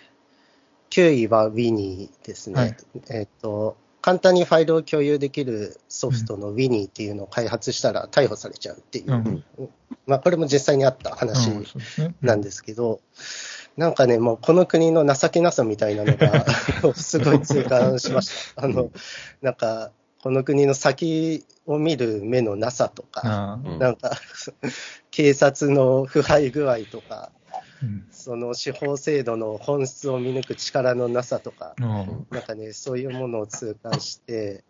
[0.91, 2.61] 9位はウィニーですね。
[2.61, 2.77] はい
[3.11, 9.45] えっと、簡単にファイルを共有できるソフトのウィニーっていうのを開発したら逮捕されちゃうっていう、うん
[10.07, 11.51] まあ、これも実際にあった話。
[12.23, 13.01] なんですけど、
[13.77, 16.47] なんかね、もうこの国の情けなさみたいなのが、
[16.95, 18.63] すごい痛感しました。
[18.63, 18.93] あの、
[19.43, 19.91] なんか、
[20.23, 24.13] この国の先を見る目のなさとか、なんか、
[25.11, 27.46] 警察の腐敗具合とか、うん
[28.11, 34.65] その司法制度の本質を見抜く力のなさとか、あなんかね、そういうものを痛感して、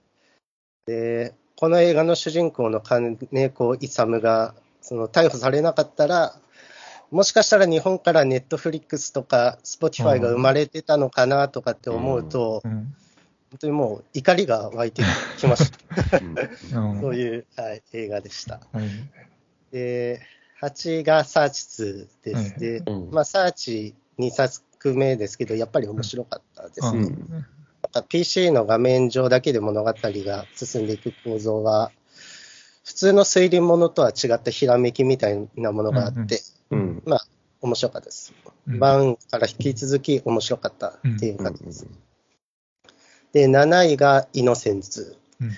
[0.86, 6.38] で、この映画の主人公の金子勇が、その逮捕されなかったら、
[7.10, 12.94] もしかしたら日本からネットフリックスとか、スポティファイが生まれてたのかなとかって思うと、あうん。
[13.50, 15.02] 本当にもう怒りが湧いて
[15.38, 16.18] きました。
[16.74, 17.00] うん。
[17.00, 18.60] そういう、はい、映画でした。
[18.72, 18.88] はい。
[19.70, 20.20] で、
[20.62, 22.52] 8がサーチ2です。
[22.52, 26.98] はいで、うんまあ、サーチ2作目ですけど、やっぱり面白かったですね。
[26.98, 27.46] うん
[27.82, 31.92] なんか PC の画面上だけで物語が進んでいく構造は、
[32.84, 36.40] 普通の推理ものとは違ったひらめきみたいなものがあって、
[36.70, 37.02] うん。
[37.06, 37.26] まあ、
[37.60, 38.34] 面白かったです。
[38.66, 41.86] うんバンから引き続き面白かったっていううん感じです。
[43.32, 45.16] で、7位がイノセンツ。
[45.40, 45.50] うん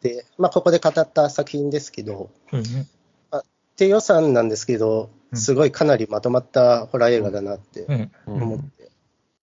[0.00, 2.86] で、まあ、ここで語った作品ですけど、そうですね。
[3.76, 5.38] 低予算なんですけど、うん。
[5.38, 8.90] すごいかなりまとまったホラー映画だなってね思って、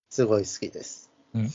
[0.10, 1.12] すごい好きです。
[1.34, 1.50] うん。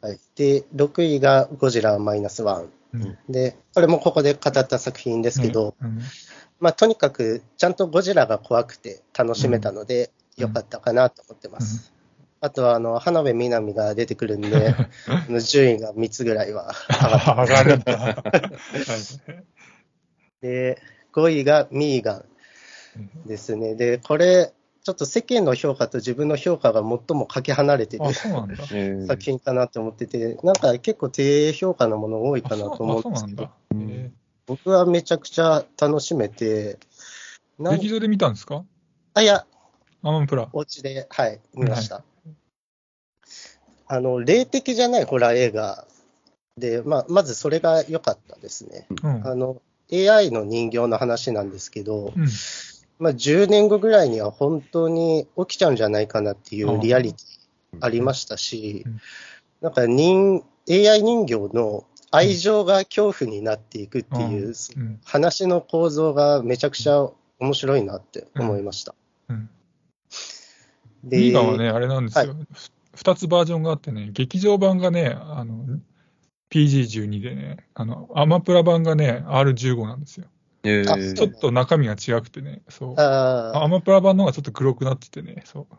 [0.00, 2.70] はい、で、6位がゴジラマイナスワン。
[2.92, 3.18] うん。
[3.28, 6.00] で、これもここで語った作品ですけど、うん。
[6.60, 10.42] まあ、とにかくちゃんとゴジラが怖くて楽しめたので、うん。
[10.42, 11.94] よかったかなと思ってます。
[12.44, 14.74] あとは、あの、花辺美波が出てくるんで、
[15.08, 17.96] あの順位が3つぐらいは上がっ 上がるんだ。
[17.96, 18.14] は
[19.32, 19.44] い。
[20.42, 20.78] て、
[21.14, 22.24] 5位がミーガン
[23.26, 23.74] ですね。
[23.74, 28.04] で、これ、ちょっと世間の評価と自分の評価が最もかけ離れてる
[29.06, 33.50] 作品かなと思ってて、なんか結構低評価のもの多いかなと思うんですけど
[34.46, 36.78] 僕はめちゃくちゃ楽しめて、
[37.58, 38.64] 劇場で見たんですか？
[39.14, 39.46] あ、いや、
[40.02, 40.50] アマンプラ。
[40.52, 42.04] お家で、はい、見ました。
[43.86, 45.86] あの、霊的じゃないホラー映画
[46.58, 48.86] で、まあ、まずそれが良かったですね。
[49.02, 49.26] うん。
[49.26, 52.26] あの、AI の人形の話なんですけど、うん。
[52.98, 59.00] まあ、10年後ぐらいには本当に起きちゃうんじゃないかなっていうリアリティありましたしうん、
[59.60, 65.00] なんか人 AI 人形の愛情が恐怖になっていくっていう、うん。
[65.04, 67.08] 話の構造がめちゃくちゃ
[67.40, 68.94] 面白いなって思いました。
[69.28, 69.50] うん。
[71.02, 72.36] でミーガンはね、あれなんですよ。
[72.52, 75.80] ふ二つバージョンがあってね、劇場版がね、あの、
[76.54, 80.26] PG12 でね、あの、アマプラ版がね、R15 なんですよ。
[80.62, 82.94] えあーちょっと中身が違くてね、そう。
[82.96, 85.76] アマプラ版の方がちょっと黒くなっててね、そう。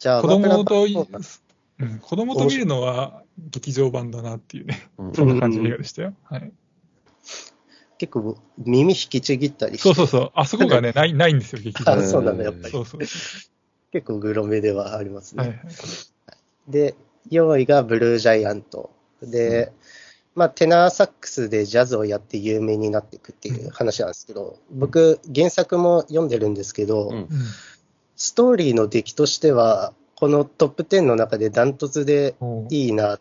[0.00, 6.14] じゃあ、子供とうん、子供と見るのは劇場版だなっていうね、うんそんな感じの映画でしたよ。
[6.24, 6.52] はい。
[7.98, 10.32] 結構耳引きちぎったりして、そうそうそう。
[10.34, 11.98] あそこがね、ない、ないんですよ、劇場版。
[12.00, 12.72] あそうなんだ、やっぱり。
[12.72, 13.00] そうそう。
[13.00, 15.42] 結構グロめではありますね。
[15.42, 15.68] はいはい。
[16.68, 16.96] で、
[17.30, 18.90] 4位がブルージャイアント。
[19.22, 19.72] で、
[20.34, 27.10] まあ、テナーサックスでジャズをやって有名になっていくっていう話なんですけど、僕、原作も読んでるんですけど、
[28.16, 32.36] ストーリーの出来としては、このトップ10の中でダントツで
[32.68, 33.20] いいなっ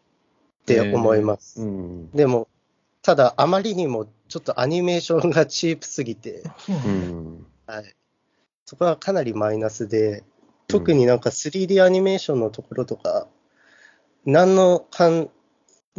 [0.65, 1.61] て思います。
[1.61, 2.11] うん。
[2.11, 2.47] でも、
[3.01, 6.43] ただ、あまりにもちょっとアニメーションが チープすぎて。
[7.65, 7.95] はい、
[8.65, 10.23] そこはかなりマイナスで、
[10.67, 13.27] 特になんか 3D アニメーションのところとか、
[14.25, 15.29] 何の感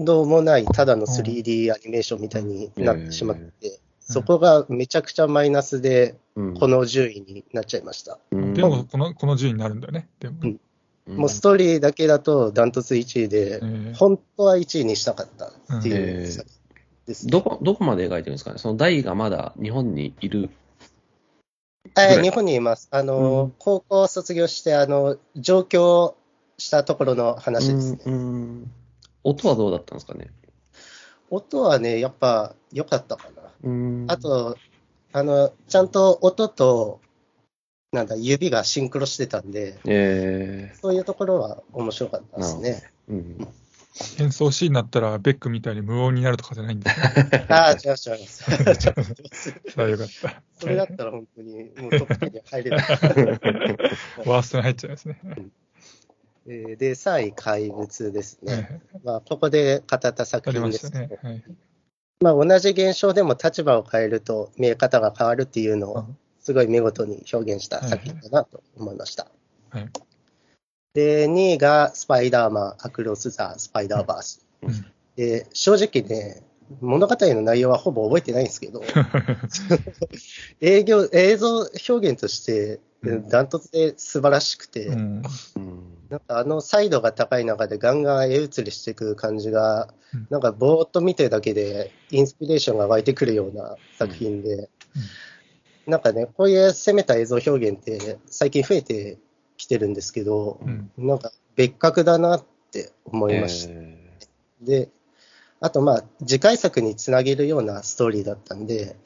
[0.04, 8.18] 動もない、ただの 3D アニメーションみたいになってしまって、そこがめちゃくちゃマイナスで、うんこの10位になっちゃいました。
[8.30, 10.08] うんでも、この、この順位になるんだよね。
[10.20, 10.36] でも。
[10.42, 10.60] うん
[11.06, 15.46] もうストーリーだけだとダントツ1位で、えー本当は1位にしたかった
[15.78, 16.58] っていううん作品
[17.06, 17.32] ですね。
[17.32, 18.58] どこ、どこまで描いてるんですかね？
[18.58, 20.50] その大がまだ日本にいる。
[21.94, 22.88] あぐらい日本にいます。
[22.92, 26.14] あの、うん高校卒業して、あの、上京
[26.58, 27.98] したところの話ですね。
[28.06, 28.72] うんうん
[29.24, 30.30] 音はどうだったんですかね？
[31.30, 33.42] 音はね、やっぱ良かったかな。
[33.62, 34.56] うんあ、と、
[35.12, 37.00] あの、ちゃんと音と、
[37.92, 42.82] なんだ、指がシンクロしてたんで、えそういうところは面白かったですね。
[43.08, 43.48] ーうん
[44.20, 47.46] 演奏シーンになったら、ベックみたいに無音になるとかじゃないんですね。
[47.50, 47.96] ああ、違 う違う。
[47.96, 48.46] さ
[49.78, 50.42] あ、よかった。
[50.58, 52.80] それだったら本当に、もうトップ10には入れない。
[54.26, 55.20] ワーストに入っちゃいますね。
[55.24, 55.50] えー
[56.46, 58.80] で、3位、怪物ですね。
[59.04, 61.18] まあ、ここで語った作品ですけど、ね。
[61.22, 61.44] はい。
[62.20, 66.04] まあ、同じ現象でも立場を変えると見え方が変わるっていうのを
[66.38, 69.26] すごい見事に表現した作品だなと思いました。
[69.70, 69.88] はい。
[70.92, 74.46] で、2位がスパイダーマン、アクロス・ザ・スパイダーバース。
[74.62, 74.70] うん
[75.16, 76.42] で、正直ね、
[76.80, 78.82] 物語の内容はほぼ覚えてないんですけど、
[80.62, 85.22] 営業映像表現としてうんダントツで素晴らしくて、うん
[85.56, 94.68] うんなんかあのサイドが高い中でガンガン絵移りしていく感じがうん、なんかぼーっと見てるだけでインスピレーションが湧いてくるような作品で、
[95.86, 99.18] なんかね、こういう攻めた映像表現って最近増えて
[99.56, 100.90] きてるんですけど、うん。
[100.98, 103.74] なんか別格だなって思いました。
[103.74, 103.98] え
[104.60, 104.88] で、
[105.60, 108.96] あとまあ次回作につなげるようなストーリーだったんで、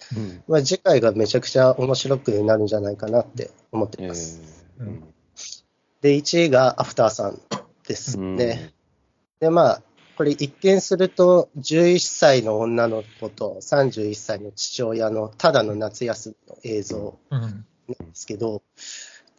[0.49, 4.41] まあ、次回がめちゃくちゃ面白くなるんじゃないかなって思ってえます。
[6.05, 7.41] で、1位がアフターさん
[7.89, 8.75] ですね。
[9.41, 9.83] で、まあ、
[10.19, 17.41] これ一見すると、11歳の女の子と31歳の父親のただの夏休みの映像うん。
[17.41, 17.65] なんで
[18.13, 18.63] すけど、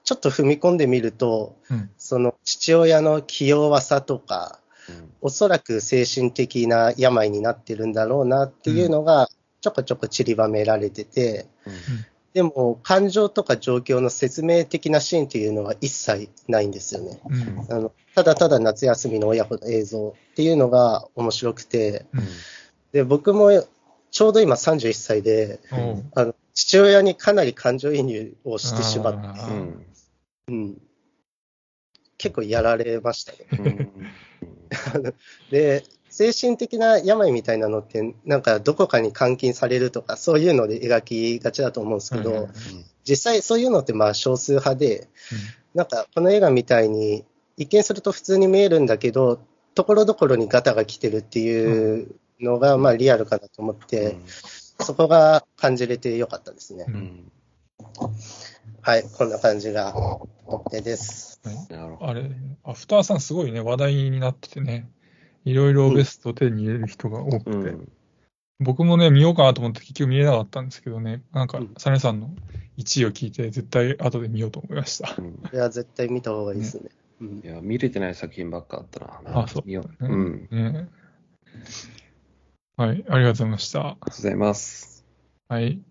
[0.03, 1.91] ちょっと踏み込んでみると、うん。
[1.99, 9.27] その父親の器用さとか、うんおそらく精神的な病になってるんだろうなっていうのが、
[9.61, 11.47] ちょこちょこ散りばめられてて、
[12.35, 17.21] でも感情とか状況の説明的なシーンっていうのは一切ないんですよね。
[17.25, 17.73] うん。
[17.73, 22.21] あのただただ夏休みの親子の映像っていうのが面白くて、うん。
[22.91, 23.51] で僕も
[24.11, 29.53] ちょうど今31歳で、おうあの父親にかなり感情移入をしてしまって、あうー。
[29.53, 29.85] ん
[30.49, 30.81] うん、
[32.17, 33.37] 結構やられましたね。
[33.53, 35.13] うん。
[35.51, 35.85] で、
[36.15, 42.51] 精神的な病みたいなのって、なんかどこかに監禁されるとか、そういうので描きがちだと思うんですけど、はいはい
[43.07, 45.09] 実際そういうのってまあ少数派で、
[45.75, 47.23] なんかこの映画みたいに、
[47.55, 49.41] 一見すると普通に見えるんだけど、
[49.75, 54.17] ところどころにガタが来てるっていうのがまあリアルかなと思って、
[54.79, 56.85] そこが感じれてよかったですね。
[56.87, 56.97] ううん。
[56.97, 57.31] ん
[58.81, 59.93] はい、こんな感じが
[60.47, 61.41] OK です。
[61.69, 62.31] なるほどあれ、
[62.63, 64.89] アフターさんすごいね、話題になっててね、
[65.45, 67.91] いろいろベスト手に入れる人が多くて、うん
[68.59, 72.29] 僕もね、見ようかなと思って結局見れなかったんですけどね、なんかうん、サネさんの
[72.77, 75.13] 1位を聞いて、絶対後で見ようと思いました。
[75.17, 76.89] うんこれは絶対見た方がいいですね。
[77.19, 79.41] うんいや、見れてない作品ばっかあったな。
[79.43, 80.07] あそう見よう。
[80.07, 80.49] ねうん。
[80.51, 80.89] ありがとうね
[82.77, 83.97] はい、ありがとうございました。
[83.99, 85.05] ございます。
[85.49, 85.81] はい。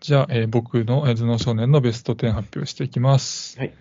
[0.00, 3.58] じゃあ、えー僕のえー頭脳少年のベスト10発表していきます。
[3.58, 3.74] はい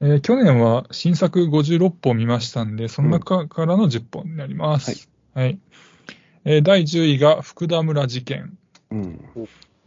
[0.00, 5.08] えー去年は新作56本見ましたんで、その中からの10本になります。
[5.34, 5.58] はい。
[6.44, 8.58] えー第10位が福田村事件。
[8.90, 9.24] うん。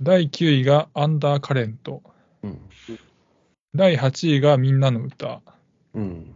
[0.02, 2.02] 第9位がアンダーカレント。
[2.44, 2.60] うん。
[3.76, 5.42] 第8位がみんなの歌。
[5.94, 6.34] うん。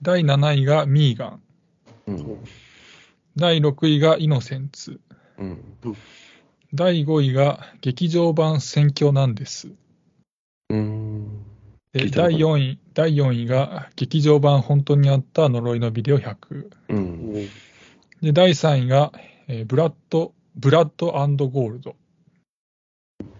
[0.00, 1.42] 第7位がミーガン。
[2.06, 2.38] うん。
[3.36, 5.00] 第6位がイノセンツ。
[5.38, 5.62] うん。
[6.72, 9.68] 第5位が劇場版選挙なんです。
[10.70, 11.53] うーん。
[11.94, 16.36] 第4位、第4位が劇場版本当にあった呪いのビデオ100。
[16.56, 16.70] う。
[16.88, 17.48] うんん
[18.20, 19.12] で、第3位が、
[19.46, 21.12] えーブラッド、ブラッド
[21.48, 21.94] ゴールド。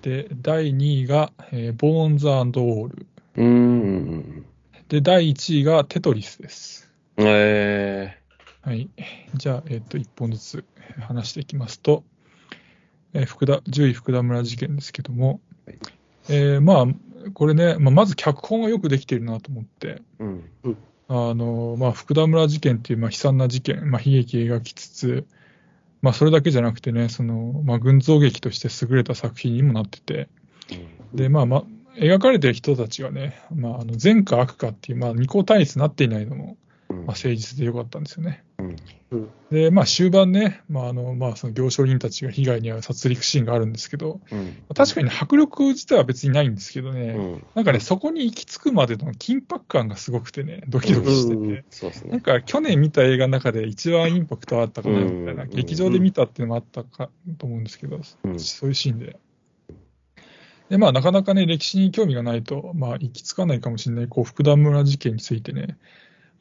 [0.03, 3.07] で、第2位が、えーボーンズウォール。
[3.37, 4.47] うーん。
[4.89, 6.93] で、第1位がテトリスです。
[7.17, 8.17] え
[8.63, 8.89] はい。
[9.35, 10.65] じゃあ、えっ、と、1本ずつ
[11.01, 12.05] 話していきますと、
[13.15, 15.79] えー福田、10位福田村事件ですけども、はい
[16.29, 16.87] えーまあ、
[17.33, 20.25] これね、まあ、まず脚本がよくできているなと思って、ー。
[20.65, 20.77] うん。
[21.09, 25.27] あの、まあ、福田村事件っていう、まあ、悲惨な事件、まあ、悲劇描きつつ、
[26.01, 30.29] まあ、それだけじゃなくてね、その、まあ、群像劇として優れた作品にもなってて、
[31.15, 31.65] で、まあ、まあ、
[31.97, 36.57] 描かれてる人たちがね、まあ、あの善か悪かっていう、まあ、二項対立になっていないのも、うん。
[36.89, 38.45] まあ、誠実でよかったんですよね。
[38.59, 39.31] うん。
[39.51, 44.57] で、まあ、終盤ね、まあ、あの、まあ、その行商人たちが被害に遭う殺戮シーンがあるんですけど、うん。
[44.75, 47.47] 確かに迫力自体は別にないんですけどね、うん。
[47.55, 52.09] なんかね、そこに行き着くまでの緊迫感がすごくてね、ドキドキしてて。
[52.09, 59.19] なんか去年見た映画の中で一番インパクトあったかなみたいな、うん劇場で見たっていうのもあったかと思うんですけど、うんそういうシーンで。
[60.69, 65.77] で、まあ、なかなかね、歴史に興味がないと、まあ、行き着かないかもしれない、こう、福田村事件についてね、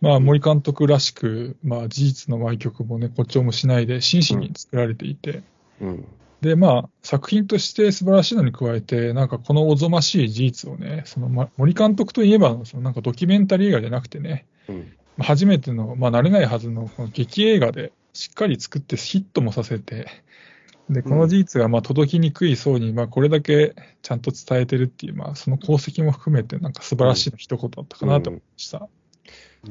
[0.02, 5.44] まあ、森監督らしく、まあ、事実の歪曲もね、誇張もしないで、真摯に作られていて、
[5.80, 6.06] うん。
[6.42, 14.94] で、まあ、作品として素晴らしいのに加えて、なんかこのおぞましい事実をね、その、ま、森監督といえば、そのなんかドキュメンタリー映画じゃなくてね、うん。
[15.16, 20.08] まあ初めての、まあ、慣れないはずのこの劇映画でしっかり作ってヒットもさせて、
[20.90, 28.90] で、この事実がまあ届きにくい層に、まあ、これだけちゃんと伝えてるっていう、まあ、その功績も含めて、なんか素晴らしい一言だったかなと思いました。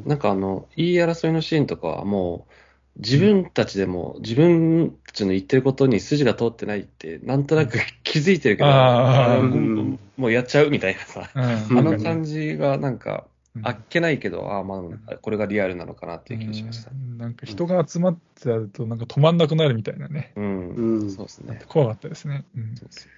[0.05, 2.53] なんかあの、言い争いのシーンとかはもう、
[2.97, 13.67] 自分たちでも、自分たちの言ってることに筋が通ってないって、なんとなく気づいてるけど、もうやっちゃうみたいなさ、うん、あの感じがなんか、うん。
[13.67, 16.91] あっけないけど、ああ、まあ、これがリアルなのかなっていう気がしました。
[16.91, 16.95] う。
[16.95, 17.19] ん。
[17.19, 20.69] なんか人が集まってやると、なんか止まんなくなるみたいなね、うん。
[20.71, 21.11] うん。
[21.11, 21.61] そうですね。
[21.69, 22.47] 怖かったですね。
[22.57, 22.77] うん。
[22.77, 23.09] そうです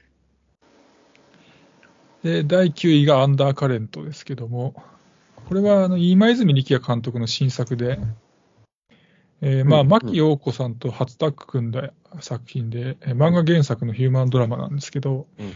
[2.24, 4.74] で、第9位がアンダーカレントですけども、
[5.48, 7.98] これはあの今泉力也監督の新作で、
[9.40, 15.52] えーまあ、うん牧陽子さんと初タッグ組んだ作品で、えー漫画原作のヒューマンドラマなんですけど、うん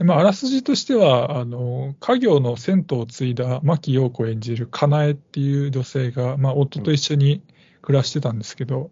[0.00, 7.42] でまあ、あらすじとしては、あの家業の銭湯を継いだ牧陽子演じるかなえっていう女性が、まあ、夫と一緒に
[7.82, 8.90] 暮らしてたんですけど、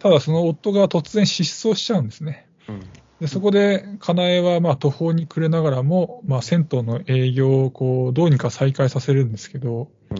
[0.00, 2.48] ただその夫が突然失踪しちゃうんですね。
[2.68, 2.80] うん。
[3.20, 10.18] でそこで、かなえはまあ途方に暮れながらも、まあ、銭湯の営業をこうどうにか再開させるんですけど、うん。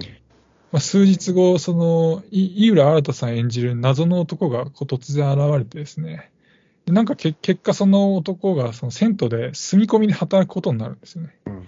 [0.71, 6.31] まあ、数日後、そのい井浦新さん演じる謎の男がこう突然現れてですね、
[6.85, 11.35] でなんかけ結果、その男がその銭湯で住み込みで働くことになるんですよね。
[11.47, 11.67] うん。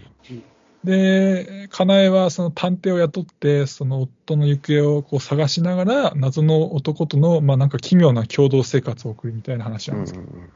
[0.84, 10.26] で、かなえはその探偵を雇って、その夫の行方をこう探しながら、謎の男との、まあ、なんか奇妙な共同生活を送るみたいな話うなんんですけど。
[10.26, 10.50] うん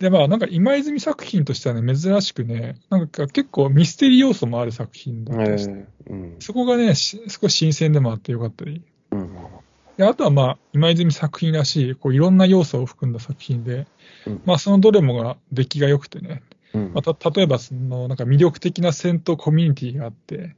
[0.00, 5.42] で、まあ、なんか今泉作品としてはね、珍しくね、なんか結構ミステリー要素もある作品だうん。
[5.42, 5.72] ったりして、
[6.06, 6.36] えーうん。
[6.40, 8.82] そこがね、し少し新鮮でもあってよかったり。
[9.12, 9.36] うん。
[9.98, 13.86] であとはまあ、今泉作品らしい、こういろんな要素を含んだ作品で、
[14.26, 20.56] うんまあ、そのどれもが出来が良くてね、うんまた例えばそのなんか魅力的な戦闘コミュニティがあって、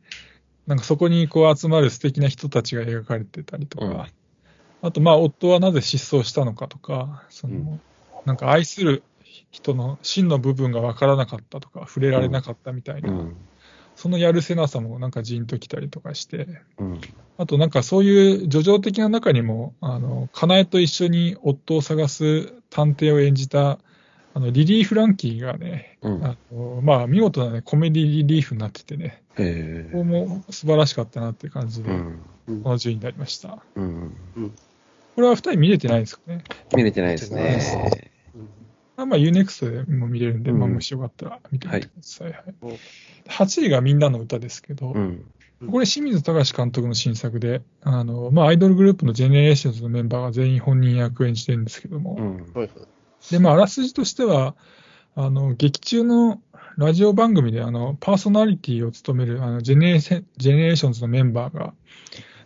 [0.68, 4.06] なんかそこにこう集まる素敵な人たちが描かれてたりとか、うん
[4.84, 7.80] あとまあ夫はなぜ失踪したのかとか、そのうん
[8.24, 9.02] なんか愛する
[9.50, 13.36] 人の真の部分が分からなかったとか、触れられなかったみたいな、うん。
[13.94, 17.00] そのやるせなさもなんかじんときたりとかして、うん。
[17.38, 23.78] あとなんかそういう叙情的な中にも、あの、かなえと一緒に夫を探す探偵を演じた、
[24.34, 26.24] あの、リリー・フランキーがね、うん。
[26.24, 31.94] あのまあ、見事なね、コメディリリーフになっててね、えここも素晴らしかったなっていう感じで、う
[32.46, 32.62] こん。
[32.62, 33.64] の順位になりました。
[33.74, 34.14] うん。
[35.14, 36.42] これは二人見れてないですかね。
[36.74, 38.11] 見れてないですね。
[38.96, 42.32] まあ、まあ、 U-NEXT でも見れるんで、うんまあ、もしよかったら見てみてください。
[42.32, 42.44] はい
[43.28, 45.24] 8位がみんなの歌ですけど、うん。
[45.70, 52.36] これ清水隆監督の新作で、あの、まあ、アイドルグループのジェネレーションズのメンバーが全員本人役を演じてるんですけども、うん。
[52.36, 52.68] はいはい
[53.30, 54.56] で、まあ、あらすじとしては、
[55.14, 56.40] あの、劇中の
[56.76, 60.22] ラジオ番組で、あの、パーソナリティを務める、あの、ジェネジェ
[60.56, 61.74] ネレーションズのメンバーが、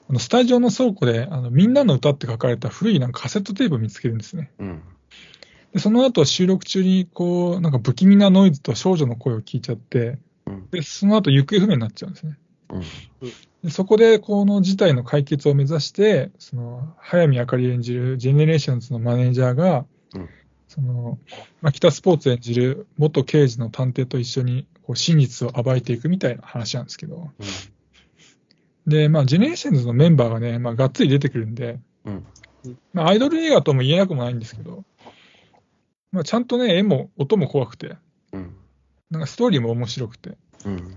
[0.09, 4.51] あの、スタジオの倉庫で、あの、みんなの歌って書かれた古いなんかカセットテープを見つけるんですね。
[4.59, 4.83] うん。
[5.77, 10.71] で、その後収録中に、こう、なんか不気味なノイズと少女の声を聞いちゃって、うん。
[10.71, 12.39] で、その後行方不明になっちゃうんですね。
[12.71, 12.81] うん。
[13.63, 20.29] でそこで、この事態の解決を目指して、その、早見あかり演じるジェネレーションズのマネージャーが、うん
[20.67, 21.19] その、
[21.61, 27.31] マキタスポーツ演じる元刑事の探偵と一緒にこう真実を暴いていくみたいな話なんですけど、
[28.87, 32.27] で、まあ、ジェネレーションズのメンバーがね、まあ、がっつり出てくるんで、うん。
[32.93, 34.85] まあ、アイドル映画とも言えなくもないんですけど、
[36.17, 37.97] まあ、ちゃんとね、絵も音も怖くて、
[38.33, 38.57] うん。
[39.11, 40.97] なんかストーリーも面白くて、うん。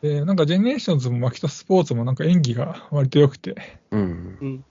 [0.00, 4.38] で、なんかジェネレーションズもマキタスポーツもなんか演技が割と良くて、うん。
[4.40, 4.64] うん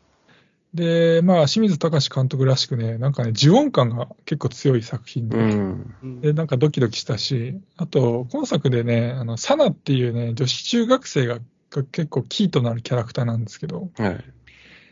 [0.73, 5.95] で、まあ、清水隆監督らしくね、なんかね、呪怨感が結構強い作品で、うん。
[6.01, 11.39] うんで、なんかドキドキしたし、あと、今作でね、あの、サナっていうね、女子中学生が
[11.71, 14.23] が結構キーとなるキャラクターなんですけど、はい。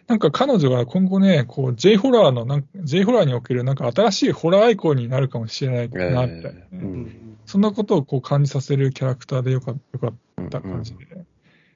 [0.10, 6.84] なんか彼女が今後ね、こう、J ホラーの、なんか J ホラーにおけるなんか新しいホラーアイコンになるかもしれないえな、みたいなね、ーう。
[6.84, 11.05] うんんそんなことをこう感じさせるキャラクターでよかよかった感じで、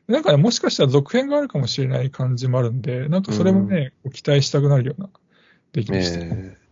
[0.08, 5.10] なんかね、もしかしたら続編があるかもしれない感じもあるんで、なんかそれもね、こう期待したくなるような
[5.72, 6.20] 出来でした。
[6.20, 6.64] ええ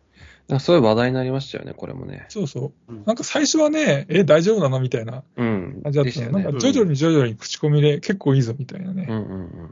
[0.48, 2.26] なんかそういう話題になりましたよね、これもね。
[2.28, 3.04] そうそううん。
[3.06, 4.82] なんか最初はね、え、大丈夫なの？
[4.82, 5.80] みたいなうん。
[5.84, 9.08] 感じだったの、でしたよねなんか徐々に徐々に口コミで結構いいぞみたいなね。
[9.10, 9.70] うんうんうん。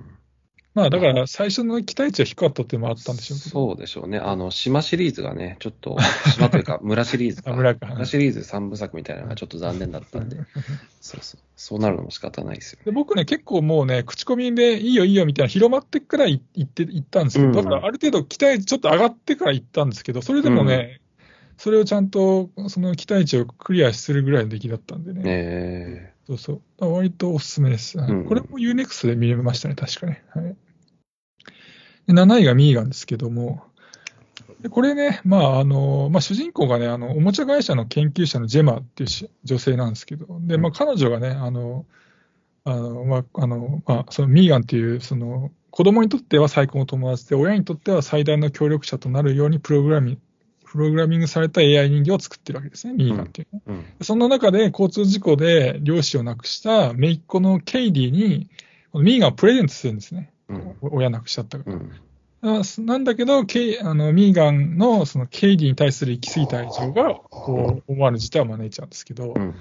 [0.76, 3.49] まあだから最初の期待値は低かったっていうのもあったんでしょうけど。
[3.49, 4.20] そうでしょうね。
[4.20, 5.97] あの、島シリーズがね、ちょっと、
[6.34, 7.88] 島というか、 村シリーズ村か。
[7.88, 10.38] 村シリーズ3部作みたいなのがちょっと残念だったんで、
[11.01, 11.41] そうそう。
[11.55, 17.55] そうなるのも仕方ないですよで僕ね、結構もうね、口コミでいいよいいよみたいな広まってから行って行ったんですけど、うん。
[17.55, 21.01] だからある程度期待ちょっと上がってから行ったんですけど、それでもね、
[21.60, 25.22] それをちゃんとその期待値をクリアするぐらいの出来だったんでね。
[25.22, 25.24] ね。
[25.26, 26.93] えそうそう。
[26.93, 27.97] 割とおすすめです。
[27.97, 30.24] はいうんこれも UNEXT で見れましたね、確かね。
[30.34, 30.55] はい、
[32.07, 33.66] で7位がミーガンですけども、
[34.62, 41.86] でこれね、まああのまあ、主人公がねあの、おもちゃ会社の研究者のジェマっていうし女性なんですけど、でまあ、彼女がね、あの
[42.64, 50.22] あのまああのまあ、そのミーガンっていうその子供にとっては最高の友達で、親にとっては最大の協力者となるようにプログラミング
[50.72, 53.61] プログラミングされた AI 人形を作ってるわけですね、ミーガンっていうね。
[53.67, 53.72] ー。
[53.72, 53.86] うん。
[54.01, 58.49] そんな中で交通事故で両親を亡くした姪っ子のケイディに、
[58.91, 60.32] このミーガンをプレゼントするんですね。
[60.47, 60.76] うん。
[60.82, 61.80] 親亡くしちゃったから。
[62.41, 69.55] なんだけど、ケイあのミーガンのそのケイディに対する行き過ぎた愛情が、こう思わぬ事態を招いちゃうんですけど、うん。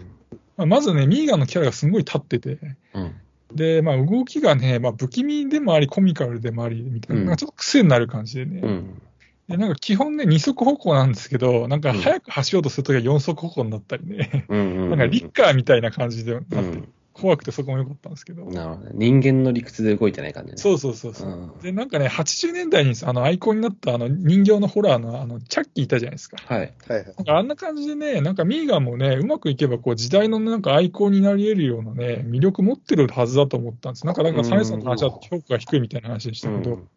[0.59, 2.59] まあ、まずね、ミーガンのキャラがすごい立ってて、
[2.92, 3.14] うん。
[3.54, 8.61] で、まあ、動きがね、まあ、不気味でもあり、コミカルでもあり、みたいな、ちょっと癖になる感じでね。
[8.62, 9.02] うん。
[9.49, 14.44] でなんか基本ね、二足歩行なんですけど、なんかうん早く走ろうとするときは四足歩行になったりね。
[14.49, 14.90] うん。
[14.90, 16.88] なんかリッカーみたいな感じでなってて、うん。
[17.14, 18.44] 怖くてそこも良かったんですけど。
[18.44, 18.92] なるほどね。
[18.94, 20.59] 人間の理屈で動いてない感じね。
[20.59, 26.36] そうそうそうそう、うんで、なんかね、80年代にあのアイコンになったあの人形のホラーのあのチャッキーいたじゃないですか。
[26.44, 26.59] はい。
[26.61, 34.07] はいはいなんかあんな感じでね、なんかミーガンもね、うまくいけばこう時代のなんかアイコンになり得るようなね、魅力持ってるはずだと思ったんです。
[34.07, 36.88] なんか、なんかサイさんの話は評価が低いみたいな話でしたけど、うん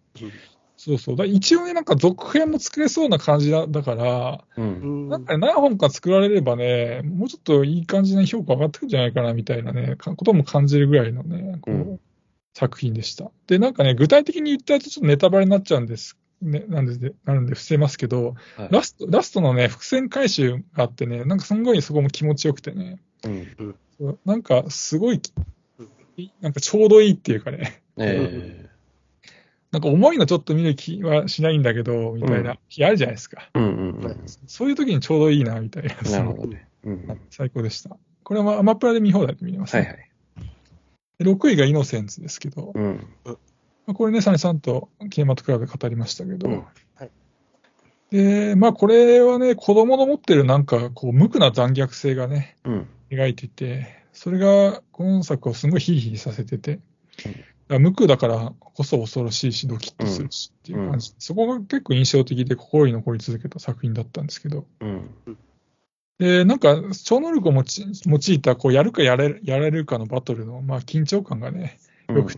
[0.84, 1.16] そうそう。
[1.16, 4.62] だ一応ね、なんか続編も作れそうな感じだだから、う。
[4.62, 12.00] うんんなんかね何本か作られればね、もうちょっといい感じに評価上がってくるんじゃないかなみたいなね、かことも感じるぐらいのね、こう、うん
[12.54, 13.32] 作品でした。
[13.48, 16.18] で、なんかね、具体的に言ったらちょっとネタバレになっちゃうんです。
[16.42, 24.18] ね、なんでで、なるんで伏せますけど、はいラスト、ラストのね、伏線回収があってね、なんかすんごいそこも気持ちよくてね、うん。
[24.26, 25.22] なんかすごい、
[26.42, 28.70] なんかちょうどいいっていうかね、え
[29.72, 33.50] なんか重いのちょっと見る気はしないんだけど、みたいな日あるじゃないですか。
[33.54, 33.60] え。
[33.60, 33.72] うんうん
[34.04, 34.24] うん。
[34.48, 35.96] そういう時にちょうどいいな、みたいな。
[36.12, 36.68] なるほどね。
[36.84, 37.22] うん。
[37.30, 37.98] 最高でした。
[38.24, 40.10] これはアマプラで見放題で見れます、ねはいはい。
[41.20, 43.08] で6位がイノセンツですけど、うん。
[43.26, 43.34] ま
[43.88, 46.64] あこれね、サネさんとキネマトクラブで語りましたけど、うん
[48.12, 52.88] で、まあこれはね、子供の持ってるなんかこう無垢な残虐性がね、うん。
[53.10, 56.80] 描いてて、それが今作をすごいヒリヒリさせてて、
[57.76, 65.10] ら無垢だからこそ恐ろしいし、ドキッとするしっていう感じ、そこが結構印象的で心に残り続けた作品だったんですけど、うん。
[66.20, 67.64] で、なんか超能力を用
[68.34, 71.80] いたこうやるかやれるやられるかのバトルの、まあ、緊張感がね、
[72.14, 72.34] よく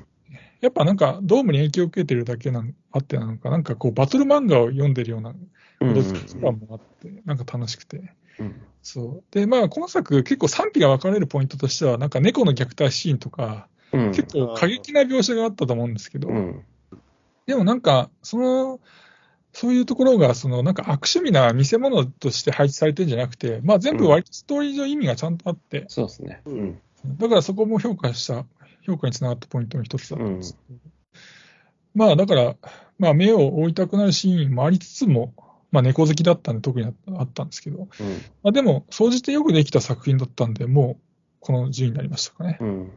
[0.62, 5.92] やっぱなんかドームに影響を受けてるだけなんあってなのか、なんかこうバトル漫画を読んでるようなうん。
[5.92, 7.98] 驚き感もあって、なんか楽しくて。
[8.40, 8.64] うん。
[8.82, 9.24] そう。
[9.32, 14.12] で、まあ今作結構賛否が分かれるポイントとしては、なんか猫の虐待シーンとか、うん。
[14.12, 16.64] 結構過激な描写があったと思うんですけど、うん。
[17.46, 18.80] でもなんか、その、
[19.54, 26.42] そういうところが、そのなんか悪趣味な見せ物として配置されてるんじゃなくて、まあ全部割とストーリー上意味がちゃんとあって、そうですね。
[26.46, 26.82] うん。
[27.18, 28.46] だからそこも評価した、
[28.82, 30.58] 評価につながったポイントの一つだったんです。
[31.94, 32.56] まあだから、
[32.98, 35.34] まあ目を覆いたくなるシーンもありつつも、
[35.72, 37.88] まあ猫好きだったんで特にあったんですけど、うん。
[38.42, 41.04] まあでも、総じてよくできた作品だったんで、もう
[41.40, 42.58] この順位になりましたかね。
[42.60, 42.92] うん。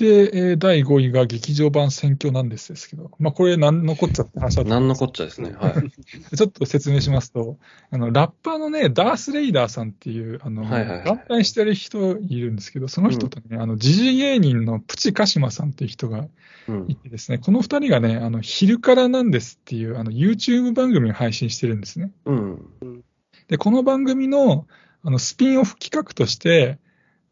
[0.00, 5.52] して、えー第5位が劇場版選挙なんですですけど、まあ、これ、なんのこっちゃって話だったなんのこっちゃですね。
[5.52, 5.72] はい。
[6.36, 7.58] ちょっと説明しますと、
[7.90, 16.26] あのラッパーのね、ダース・レイダーさんっていう、あの、はいはいはい団体してる人いるんですけど、その人とね、あの、時事芸人のプチカシマさんっていう人が
[16.68, 16.96] うんい。
[16.96, 22.12] てですね、この二人がね、あの、昼からなんですっていう、あの、YouTube 番組を配信してるんですね。
[22.26, 23.04] うん。
[23.48, 24.66] で、この番組の、
[25.02, 26.78] あの、スピンオフ企画として、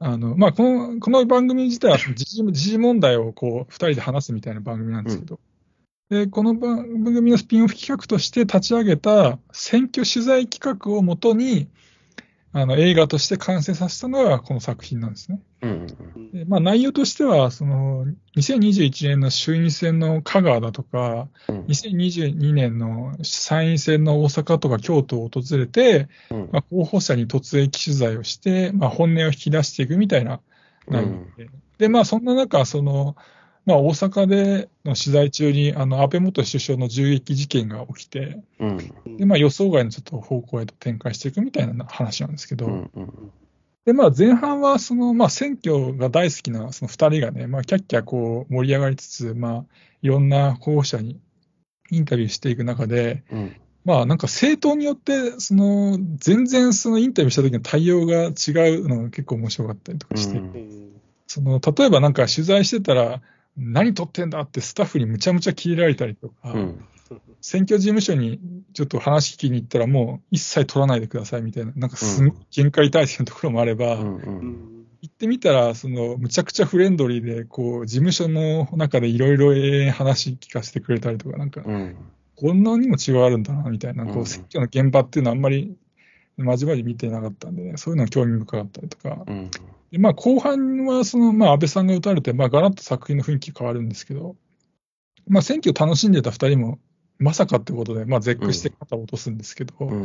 [0.01, 5.41] あの、まあ、この、この番組自体は、時事、時事問題をこう、二人で話すみたいな番組なんですけど、
[6.09, 11.69] で、この番組のスピンオフ企画として立ち上げた選挙取材企画をもとに、
[12.53, 15.41] あの、映画として完成させたのがこの作品なんですね。
[15.63, 15.87] うん。
[16.33, 21.65] でまあ、内容としては、その、2021年の衆院選の香川だとか、うん。
[21.67, 30.41] 2022年の参院選の大阪とか京都を訪れて、うんまあ、候補者に突撃取材をして、まあ、本音を引き出していくみたいな
[30.89, 33.15] 内容で、で、まあ、そんな中、その、
[33.69, 38.79] まあ、大阪での取材中に、あの、安倍元首相の銃撃事件が起きて、うん。
[39.19, 42.91] で、まあ、予想外のちょっと方向へと展開していくみたいな話なんですけど、うん。
[42.95, 43.33] うん。
[43.85, 49.64] で、まあ、前半は、その、まあ、選挙が大好きな、その二人がね、まあ、キャッキャこう、盛り上がりつつ、まあ、
[50.01, 51.21] いろんな候補者に
[51.91, 53.57] インタビューしていく中で、うん。
[53.85, 60.79] まあ、なんか政党によって、その、全然そのインタビューした時の対応が違うのが結構面白かったりとかして、うん
[61.27, 63.21] その、例えばなんか取材してたら、
[63.59, 66.85] 何撮ってんだってスタッフにむちゃむちゃ切れられたりとか、うん。
[67.41, 68.41] 選挙事務所に
[68.75, 74.79] ちょっと話聞きに行ったらもう一切取らないでくださいみたいな、なんかすごい限界体制のところもあれば、うん。
[75.01, 81.97] 行ってみたら、その、むちゃくちゃフレンドリーで、こう、事務所の中でいろいろ永遠話聞かせてくれたりとか、なんか、うん。
[82.35, 85.77] こんなにも違いあるんだな、みたいな、こうんう、選挙の現場っていうのはあんまり、
[86.39, 89.24] まじまじ見てなかったんでね、そういうのは興味深かったりとか。
[89.26, 89.51] うん。
[89.91, 94.36] でまあ、後半は、その、まあ、安倍さんが撃たれて、まあ、ガラッと作品の雰囲気変わるんですけど、
[95.26, 96.78] まあ、選挙を楽しんでた二人も、
[97.18, 100.05] まさかってことで、まあ、絶句して肩を落とすんですけど、うん。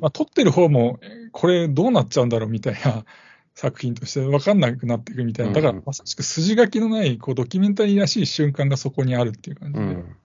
[0.00, 3.04] まあ、撮ってる方も、えーこれどうなっちゃうんだろうみたいな
[3.54, 10.16] 作品として分かんなくなっていくみたいな、だからうんまさしく筋書きのないこうドキュメンタリーらしい瞬間がそこにあるっていう感じで、うん。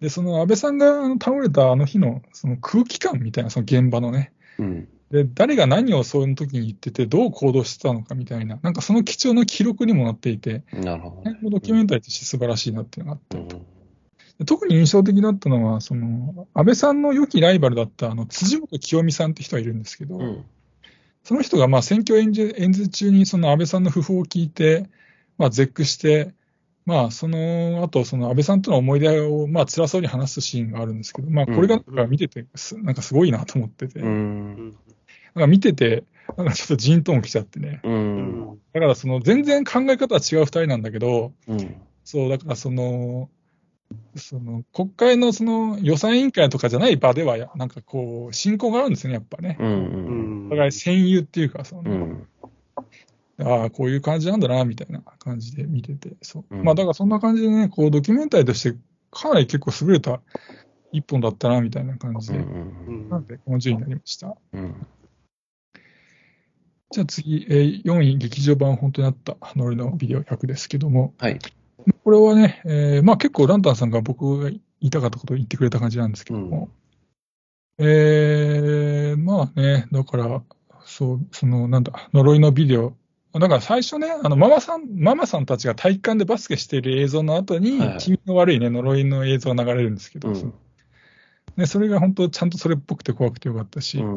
[0.00, 4.88] でその安倍さんが倒れたあの日のその空気感みたいな、その現場のね、うん。
[5.10, 11.38] で誰が何をその時に言ってて、どう行動してたのかみたいな、なんかその貴重な記録にもなっていて、なるほどね。
[11.42, 13.66] ドキュメンタリーとして素晴らしいなっていうのがあったうん
[14.46, 20.44] 特に印象的だったのは、その安倍さんの良きライバルだったあの辻元清美さんって人がいるんですけど、うん。
[21.24, 24.88] その人がまあ選挙演説演説中にその安倍さんの訃報を聞いて、
[25.36, 26.34] まあ、絶句して、
[26.90, 34.76] まあ、その後、その安倍さんとの思い出をまあ辛そうに話すシーンがあるんですけど、まあ、これがなんか見ててす、なんかすごいなと思ってて、うなんん。
[35.36, 36.02] か見てて、
[36.36, 37.80] なんかちょっとジーンとも来ちゃってね。
[37.84, 38.60] うん。
[38.72, 41.76] だからその全然考え方は違う二人なんだけど、うん。
[42.02, 43.30] そう、だからその、
[44.16, 49.56] その国会のその予算委員会とかじゃない場では、なんかこう、親交があるんですよね、やっぱね。
[49.60, 49.62] う。
[49.62, 52.26] うんんお互い戦友っていうか、その、うん。
[53.42, 56.44] ああ、こういう感じなんだな、みたいな感じで見てて、そう。
[56.50, 58.78] うんまあ、だからそんな感じでね、こう、ドキュメンタリーとして、
[59.10, 60.20] かなり結構優れた
[60.92, 63.08] 一本だったな、みたいな感じうで、ん。
[63.08, 64.36] なんで、この順位になりました。
[64.52, 64.74] うん。
[66.92, 71.38] じゃあ次、えー4位、劇場版本当にあった、ノリのビデオ100ですけども、はい。
[72.04, 76.68] これはね、えーまあ結構ランタンさんが僕が言いたかったことを言ってくれた感じなんですけども、
[77.78, 80.42] えーまあね、だから、
[80.84, 82.94] そう、その、なんだ、呪いのビデオ。
[83.32, 90.52] だから最初ね、あの、ママさん、ママさんたちが体育館でバスケしている映像の後に、気味の悪いね、呪いの映像が流れるんですけど、うん
[91.56, 94.16] ね、それが本当、ちゃんとそれっぽくて怖くてよかったし、うん。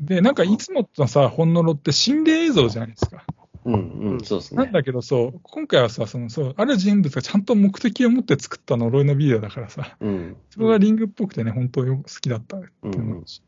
[0.00, 3.24] で、なんかいつものさ、本呪って心霊映像じゃないですか。
[3.64, 3.74] うん。
[3.74, 4.24] うん。
[4.24, 4.64] そうですね。
[4.64, 10.36] なんだけど、そう、今回はさ、その、そう、ある人物がちゃんと目的を持って作った呪いのビデオだからさ、うん。
[10.50, 13.42] それがリングっぽくてね、本当よ好きだったってうん思うし。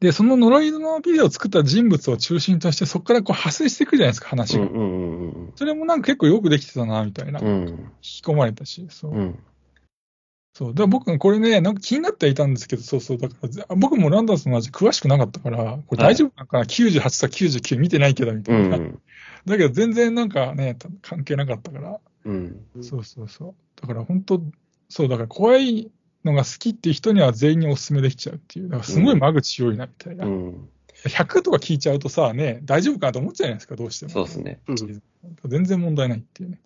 [0.00, 4.64] で、その呪いのビデオを作った人物を中心として、そこからこう派生していくじゃないですか、話が。
[4.64, 4.70] うん。
[4.70, 4.80] うん。
[4.80, 5.52] うん。
[5.56, 7.40] それもなんか結構よくできてたな、みたいな。
[7.40, 7.92] 引うん。
[8.02, 9.12] き込まれたし、そう。
[9.12, 9.38] うん。
[10.52, 10.68] そう。
[10.70, 13.18] だから僕、これね、なんか気になってはいたんですけど、そうそう。
[13.18, 18.76] だからぜ、僕もランダースの味詳しくなかったから、これ大丈夫なのかな、?98 か99見てないけど、みたいな。
[18.76, 19.00] うん。
[19.46, 22.00] だけど全然なんかね、た関係なかったから。
[22.24, 22.66] うん。
[22.82, 23.54] そうそうそう。
[23.80, 24.42] だから本当、
[24.88, 25.90] そう、だから怖い
[26.26, 28.68] のが好きっていう人には全員にお勧めできちゃうっていう。
[28.68, 30.26] だからすごい間口広いな、みたいな。
[30.26, 30.68] うん。
[31.04, 34.10] 100とか聞いちゃうとさ、ね、大丈夫かなと思っちゃうじゃないですか、どうしても。
[34.10, 34.60] そうですね。
[34.66, 35.02] うん
[35.46, 36.60] 全然問題ないっていうね。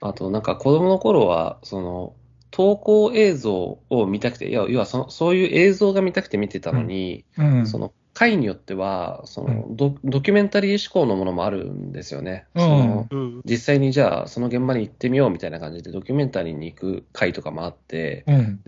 [0.00, 2.14] あと、なんか子供の頃は、その、
[2.50, 7.66] 投稿映像を見たくて、いや、要はその、そういう映像が見たくて見てたのに、うん。
[7.66, 12.46] その、回によっては、そのドドキュメンタリー志向のものもあるんですよね。
[12.54, 13.42] うんそのうん。
[13.44, 18.60] 実際にじゃあ、その現場に行ってみようみたいな感じで、ドキュメンタリーに行く回とかもあって、うん。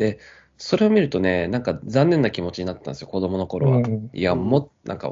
[0.57, 3.77] それを見るとね、なんか残念な気持ちになったんですよ、子供の頃は。
[3.79, 5.09] うんいや、も、なんか、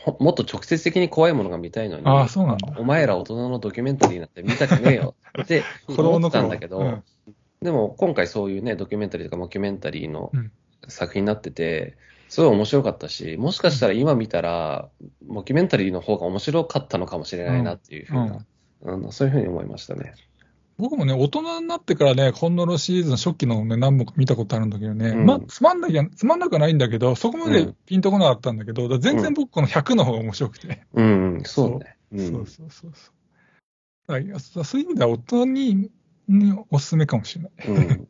[0.00, 2.74] ほもっと直接的に怖いものが見たいのに、ああ、そうなんだ。
[2.76, 7.02] お前ら大人のドキュメンタリーなんて見たくねえよって 思ってたんだけど、うん
[7.62, 10.50] でも今回そういうね、ドキュメンタリーとかモキュメンタリーのうん
[10.88, 11.94] 作品になってて、
[12.30, 14.88] すごい面白かったし、もしかしたら今見たら、
[15.26, 18.46] モキュメンタリーの方が面白かったのかもしれないなっていうふうな、
[18.82, 20.14] うんそういうふうに思いましたね。
[20.78, 30.84] 僕もね、大人になってからね、コンノロシリーズの初期のね、何本か見たことあるんだけどね、うんまあ、つまんなきゃ、つまんなくはないんだけど、そこまでうんピンとこなかったんだけど、だから全然僕この100の方が面白くて。
[30.94, 31.96] うん、うんそうね。
[32.12, 33.10] うそうんそうそうそ
[34.62, 34.64] う。
[34.64, 35.90] そういう意味では大人に
[36.28, 38.00] におすすめかもしれない。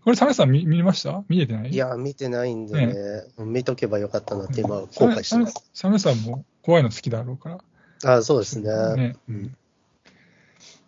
[0.00, 1.22] うんこれ、サメさん見見ました？
[1.28, 1.70] 見れてない？
[1.70, 2.94] いや、見てないんでね、
[3.38, 5.70] 見とけばよかったなって今、後悔してます。
[5.74, 7.60] サメさんも怖いの好きだろうか
[8.02, 8.16] ら。
[8.16, 8.96] あそうですね。
[8.96, 9.56] ねうん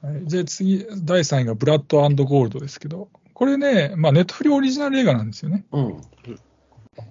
[0.03, 5.65] はい、じゃあ次、第3位がブラッドゴールドですけど、これね、まあ、ネットフリオリジナル映画なんですよね。
[5.73, 6.01] うん。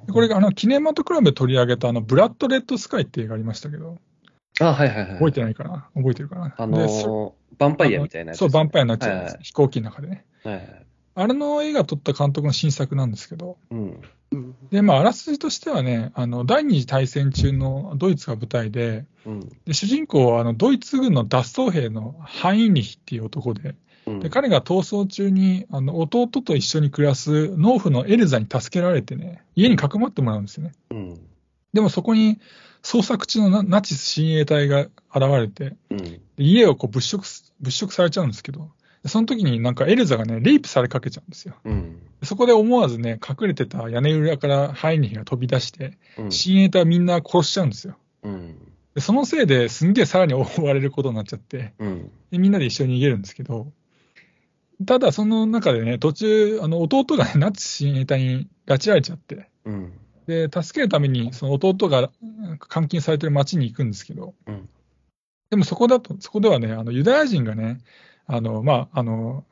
[0.06, 3.99] でこれがあのキネマトクラブで取り上げたあのブラッドレッドスカイって映画ありましたけど、
[4.60, 5.12] あ、はいはいはい。
[5.14, 5.89] 覚えてないかな？
[5.95, 6.56] 覚えてるかな？
[6.58, 10.26] あのー、ヴァンパイアみたいなやつそう、ヴァンパイアになっちゃうやつ、はいはい飛行機の中でね。
[10.43, 10.86] はいはい。
[11.14, 14.01] あれの映画撮った監督の新作なんですけど、うん。
[14.32, 19.49] うんで、まあ、あらすじとしてはね、あの、第二次大戦中のドイツが舞台で、うん。
[19.66, 23.76] で主人公はあのドイツ軍の脱走兵のハインリヒっていう男で、
[24.07, 30.72] うんで彼が逃走中にあの弟と一緒に暮らす農夫のエルザに助けられてね、家にかくまってもらうんですよね。
[30.89, 31.20] うん。
[31.74, 32.39] でもそこに
[32.84, 34.91] 捜索中のナナチス親衛隊が現
[35.38, 35.76] れて、
[36.38, 38.68] 家をこう物色す物色されちゃうんですけど、で
[39.06, 41.56] その時になんかエルザがね、レイプされかけちゃうんですよ。
[41.64, 41.99] うん。
[42.20, 46.32] でそこで思わずね、隠れてた屋根裏からハインリヒが飛び出して、うん。
[46.32, 47.97] 親衛隊はみんな殺しちゃうんですよ。
[48.24, 48.56] うん。
[48.93, 52.12] でそのせいですんげえさらに 追われることになっちゃって、うん。
[52.30, 53.72] でみんなで一緒に逃げるんですけど、
[54.86, 59.93] ただその中でね、途中、あの弟が、ね、ナチス親衛隊に拉致られちゃって、うん。
[60.28, 64.70] で助けるためにその弟がうん監禁されてる町に行くんですけど、うん
[65.52, 67.80] でもそこだと、そこではね、あのユダヤ人がね、
[68.32, 69.43] あのまあ、あの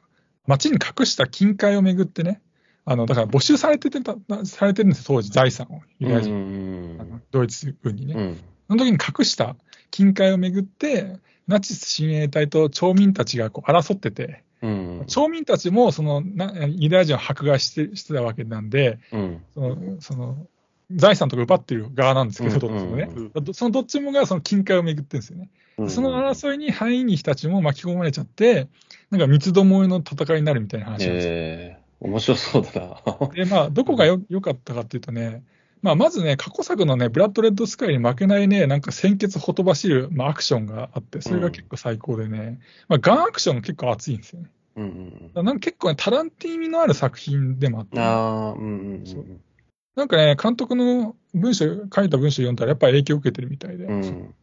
[0.48, 2.42] 町に隠した金塊をめぐってね、
[2.86, 4.16] あのだから没収されててた
[4.46, 8.14] されてるんですよ、当時、財産を、ユダヤ人、あのドイツ軍にね。
[8.16, 8.40] うん。
[8.70, 9.58] その時に隠した
[9.92, 15.04] 金塊をめぐって、ナチス親衛隊と町民たちがこう争ってて、うん。
[15.08, 19.44] 町民たちもそのなユダヤ人を迫害してしてたわけなんで、うん。
[19.54, 20.38] そのその
[20.92, 23.10] 財産とか奪ってる側なんですけど、うんどっちもね、
[23.54, 25.50] そのどっちもがその金塊をめぐってるんですよね。
[25.90, 28.68] その争いに範囲に人たちも巻き込まれちゃって、
[29.12, 31.34] なんか三つどもえの戦いになるみたいな話なんですよ。
[31.34, 33.28] ええ面白そうだな。
[33.36, 35.44] で、まあ、どこがよ良かったかっていうとね、
[35.82, 44.50] まあ、まずね、過去作のね、ブラッド・レッド・スカイに負けないね、なんか鮮血ほとばしる、まあ、アクションがあって、それが結構最高でね、まあ、ガンアクションが結構熱いんですよね。
[44.76, 44.84] うん
[45.36, 47.90] うんなんか結構ね、タランティー味のある作品でもあっうん。
[47.90, 49.26] て、ああ、うんうんそう
[50.00, 54.02] なんかね、監督の文章、書いた文章読んだらやっぱり影響を受けてるみたいで、うん。
[54.02, 54.36] うん。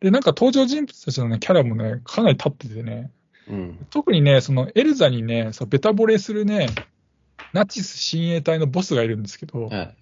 [0.00, 3.10] で、なんか登場人物たちのね、キャラもね、かなり立っててね、
[3.48, 3.86] うん。
[3.88, 6.68] 特にね、そのエルザにね、そうベタ惚れするね、
[7.54, 9.96] ナチス親衛隊のボスがいるんですけど、はい。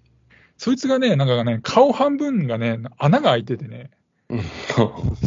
[0.57, 3.91] そいつがね、なんかね、顔半分がね、穴が開いててね、
[4.29, 4.41] うん。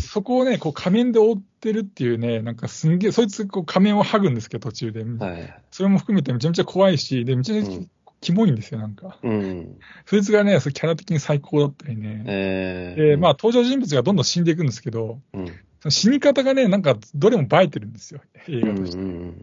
[0.00, 5.02] そこをね、こう仮面で覆ってるっていうね、なんかすんげえ、そいつこう仮面を剥ぐんですけど、途中で。
[5.02, 5.62] はい。
[5.70, 7.90] それも含めてめちゃめちゃ怖いし、で、めちゃめちゃうん
[8.22, 9.18] キモいんですよ、なんか。
[9.22, 9.78] うん。
[10.06, 12.24] そいつがね、そうキャラ的に最高だったりね。
[12.26, 15.46] ええで、まあ、登場人物がどんどん死んでいくんですけど、うん。
[15.46, 15.52] そ
[15.86, 18.98] の死に方がね、なんかどれも映えてるんですよ、映うんう画として。
[18.98, 19.34] ん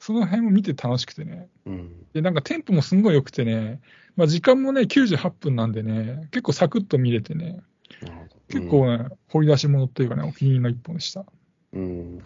[0.00, 1.48] その辺も見て楽しくてね。
[1.64, 1.92] うん。
[2.12, 3.80] で、なんかテンポもすんごい良くてね、
[4.16, 7.60] まあ、時間もね、98分なんでね、結構サクッと見れてね、
[8.02, 11.24] なるほど結構ね、掘り出し物っていうかね、お気に入りの一本でした。
[11.72, 12.18] うん。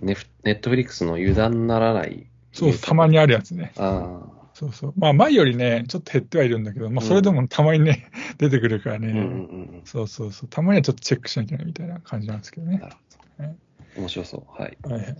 [0.00, 2.26] ネフネットフリックスの油断ならない。
[2.52, 3.72] そう、たまにあるやつね。
[3.76, 4.41] ああ。
[4.54, 4.94] そうそう。
[4.96, 12.78] まあ、前よりね、ちょっと減ってはいるんだけど、まあ、それでもたまにね、 出てくるからね、うんうんうんそうそうそう、たまにはちょっとチェックしなきゃみたいな感じなんですけどね。
[12.78, 12.94] なる
[13.38, 14.02] ほど。
[14.02, 14.62] 面白そう。
[14.62, 14.78] はい。
[14.82, 15.16] はいはい。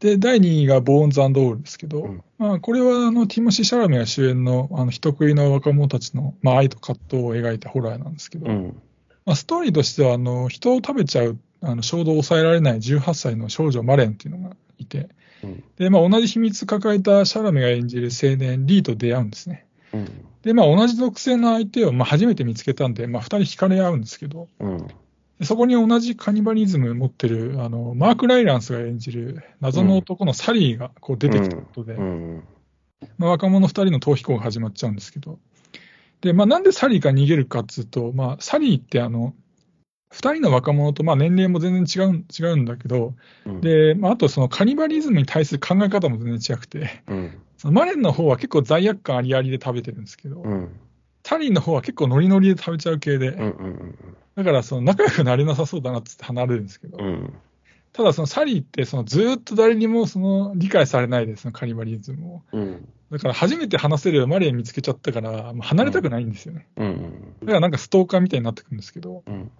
[0.00, 8.82] で、第2位がボーンズオールですけど、うんまあ、これはあのティモシー・シャラメが主演のあの人食いの若者たちの、まあ、愛と葛藤を描いたホラーなんですけど、うん。
[9.24, 15.08] まあ、ストーリーとしてはあの人を食べちゃうあの衝動を抑えられない18歳の少女マレンっていうのがいて、
[15.42, 19.66] うんでまあ、同じ秘密抱えたシャラメが演じる青年リーと出会うんですね。
[19.92, 20.08] うん。
[20.42, 24.86] で、まあ、同じ属性の相手をまあ初めて見つけたんで、まあ、2人惹かれ合うんですけど、うん。
[25.38, 32.44] でそこに同じカニバリズム持ってるあのマーク・ライランスが演じる謎の男のサリーがこう出てきたことで、うん。
[33.18, 35.38] まあ、若者2人の逃避行が始まっちゃうんですけど、
[36.20, 39.34] で、まあ、なんでサリーが逃げるかっつうと、まあ、サリーってあの、
[40.12, 43.14] 二人の若者と、まあ、年齢も全然違う違うんだけど、
[43.46, 47.38] うん、で、まあ、あとそのカニバリズムに対する考え方も全然違くて、うん。
[47.56, 50.68] そのマレンの方は結構罪悪感ありありで食べてるんですけど、うん。
[51.24, 53.42] サリーの方は結構ノリノリで食べちゃう系で、うん。
[53.42, 53.98] うん。
[54.34, 57.32] だからその仲良くなれなさそうだなって離れるんですけど、うん。
[57.94, 62.42] ただそのサリーってそのずーっと誰にもその理解されないで、そのカニバリズムを。
[62.52, 62.88] うん。
[63.10, 66.66] だから初めて話せるマレー見つけちゃったから、もう離れたくないんですよね。
[66.76, 67.34] うん。
[67.40, 69.50] だからなんかストーカーみたいになってくるんですけど、うん。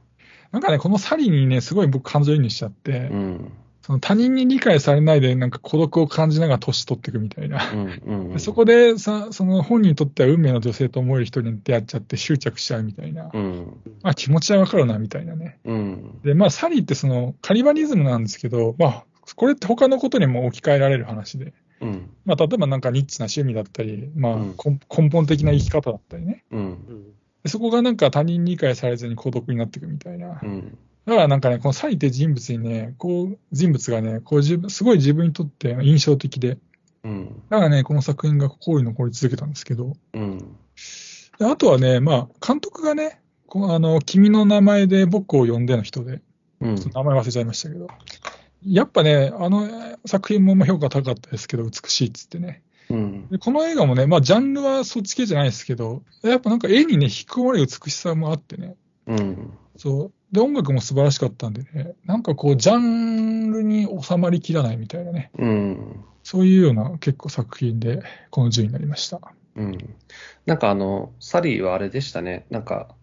[0.52, 3.52] なんかね、このサリーにね、すごい僕感情移入しちゃって、うん。
[3.80, 7.60] その他人に理解されないで、なんか孤独を感じながら年取っていくみたいな。
[7.72, 8.32] うん。
[8.32, 13.30] でそこでさ、その本人にとっては運命の女性と思える人に出会っちゃって執着しちゃうみたいな。
[13.32, 13.76] うん。
[14.02, 15.58] まあ気持ちはわかるな、みたいなね。
[15.64, 16.20] うん。
[16.22, 21.52] で、まあサリーってそのカリバリズムなんですけど、まあ、これって他のことにも置き換えられる話で。
[21.80, 22.10] うん。
[22.24, 26.44] まあ例えばなんかニッチな趣味だったり、まあうん根根本的な生き方だったりね。
[26.52, 27.14] うん。
[27.46, 30.40] そこがなんか他人に理解されずに孤独になっていくみたいな。
[30.42, 30.78] うん。
[31.06, 36.58] だからなんかね、このサリって人物にね、こう、人物がね、こう自分、すごい自分にとって印象的で、
[37.02, 37.42] うん。
[37.48, 40.38] だからね、この作品が心に残り続けたんですけど、うん。
[41.38, 46.22] であとはね、まあ、監督がね、こうあの、君の名前で僕を呼んでの人で、
[46.60, 46.76] うん。
[46.76, 47.88] ちょっと名前忘れちゃいましたけど、
[48.64, 52.62] やっぱね、あのえー作品もまあ評価高かったですけど、美しいっつってね。
[52.92, 53.28] うん。
[53.28, 58.76] でこの映画もね、まあ、ジャンルはそっち系じゃないですけど、やっぱなんか絵にね、引き込まれる美しさもあってね、
[59.06, 59.52] うん。
[59.76, 60.34] そう。
[60.34, 66.04] で、音楽も素晴らしかったんでね、なんかこう、ジャンルに収まりきらないみたいなね、うん。
[66.22, 69.20] そういうような結構作品で、この順位になりました。
[69.56, 69.94] うん。
[70.44, 72.46] なんかあの、サリーはあれでしたね。
[72.50, 72.94] なんか、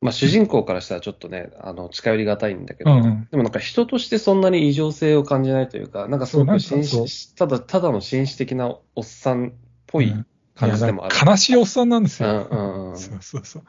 [0.00, 9.52] まあ主人公からしたらちょっとね、あの、近寄りがたいんだけど、うんうんでもなんか人としてそんなに異常性を感じないというか、なんかすごく紳士、ただ、ただの紳士的なおっさんっ
[9.86, 10.14] ぽい
[10.54, 11.16] 感じでもある。
[11.16, 12.48] いや悲しいおっさんなんですうんよ。
[12.50, 12.96] うんうん。
[12.98, 13.62] そうそうそう。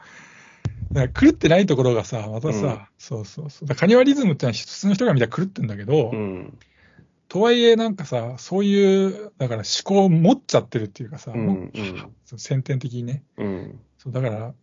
[0.92, 3.74] だから狂ってないところがさ、またさ、うんそうそうそう。
[3.74, 6.58] カニバリズムってのは普通の人が見たら狂ってんだけど、うん。
[7.28, 13.22] とはいえなんかさ、そういう、だから思考を持っちゃってるっていうかさ、うんもううん先天的にね。
[13.36, 13.80] うん。
[13.98, 14.54] そうだから、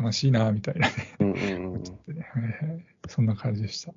[0.00, 0.94] 悲しいな、みたいなね。
[1.20, 3.92] うんうんちょっとねはいはいそんな感じでした。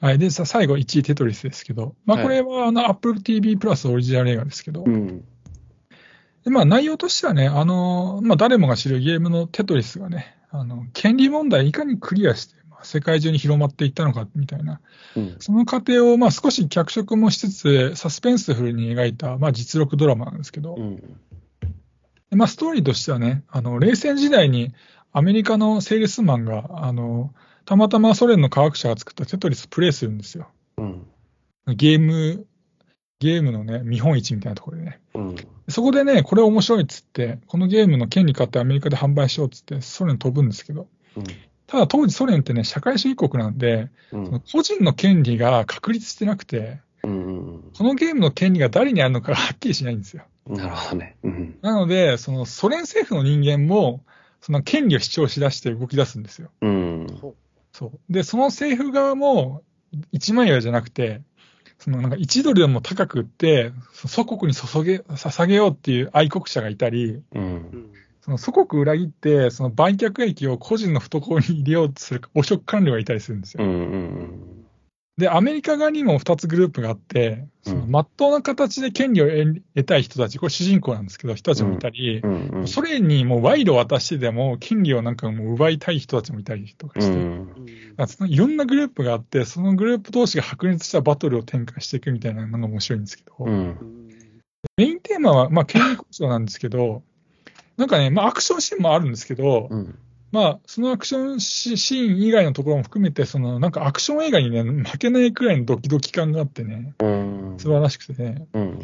[0.00, 0.18] はい。
[0.18, 5.24] で、さ、最後1位テトリスですけど、まあ、はいこれは、あの、Apple TV プラスオリジナル映画ですけど、うん。
[6.44, 14.80] でまあ、内容としてはね、あの、まあ、誰もが知るゲームのテトリスがね、あの、権利問題いかにクリアして、まあ、世界中に広まっていったのか、みたいな、
[15.16, 15.36] うん。
[15.40, 21.02] その過程を、まあ、少し脚色もしつつ、サスペンスフルに描いた、まあ、実録ドラマなんですけど、うん。
[22.30, 24.74] でまあ、ストーリーとしてはね、あの、冷戦時代に
[25.12, 27.32] アメリカのセールスマンが、あの、
[27.64, 30.48] たまたまソ連の科学者が作ったテトリスプレイするんですよ。
[30.76, 31.06] うん。
[31.66, 32.46] ゲーム、
[33.20, 35.00] ゲームのね、見本市みたいなところでね。
[35.14, 35.36] うん。
[35.68, 40.88] そこでね、これ面白いっつって、このゲームの権利買ってアメリカで販売しようっつって、ソ連飛ぶんですけど、
[41.66, 44.42] ただ当時ソ連ってね、社会主義国なんで、うん。
[44.52, 47.70] 個人の権利が確立してなくて、うん。
[47.76, 50.24] このゲームの権利が誰にあるのかがはっきりしないんですよ。
[50.48, 51.16] なるほどね。
[51.22, 51.58] うん。
[51.62, 54.04] なので、そのソ連政府の人間も、
[54.40, 56.50] その権利を主張しだして動き出すんですよ。
[56.60, 57.06] うん。
[57.72, 58.12] そう。
[58.12, 59.62] で、その政府側も、
[60.12, 61.22] 1万円じゃなくて、
[61.78, 67.90] そのなんか1ドルでも高く売って、祖国に注げ、捧げようっていう愛国者がいたり、うん。
[68.20, 73.64] その祖国裏切って、その売却益を個人の懐に入れようとする汚職官僚がいたりするんですよ。
[73.64, 73.70] うん。
[73.70, 74.57] うん。
[75.18, 82.68] で、アメリカ側にも2つグループがあって、その真っ当な形で権利を得得たい人たち、これ主人公なんですけど、人たちもいたり、うん。
[82.68, 93.76] ソ連にもう賄賂を渡してでも、権利をなんかもう奪いたい人たちもいたりとかうして、そのいろんなグループがあって、そのグループ同士が白熱したバトルを展開していくみたいなのが面白いんですけど、うん。
[94.76, 97.02] メインテーマは、まあ、権利交渉なんですけど、
[97.76, 99.98] なんかね、まあ、アクションシーンもあるんですけど、うん。
[100.30, 107.54] まあ、そのアクションシシーン以外のところも含めて、その、なんかアクション映画にね、負けないくらいのドキドキ感があってね、うん。
[107.58, 108.46] 素晴らしくてね。
[108.52, 108.78] うん。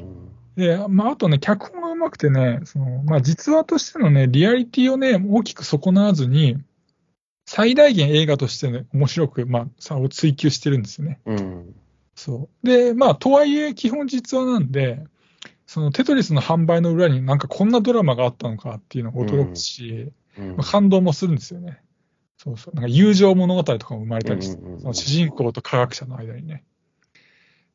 [0.56, 6.56] で、まあ、あとね、脚本がうまくてね、その、まあ、実話としてのね、リアリティをね、大きく損なわずに、
[7.46, 11.20] 最大限映画としてね、面白く、まあ、差を追求してるんですよね。
[11.26, 11.74] うん。
[12.14, 12.66] そう。
[12.66, 15.04] で、まあ、とはいえ、基本実話なんで、
[15.66, 21.80] そのテトリスの販売の裏になんかこんなドラマがあったのかっていうのが驚くし、うんまあ、感動もするんですよね。
[22.36, 22.74] そうそう。
[22.74, 26.64] なんか友情物語とかも生まれたりして、その主人公と科学者の間にね。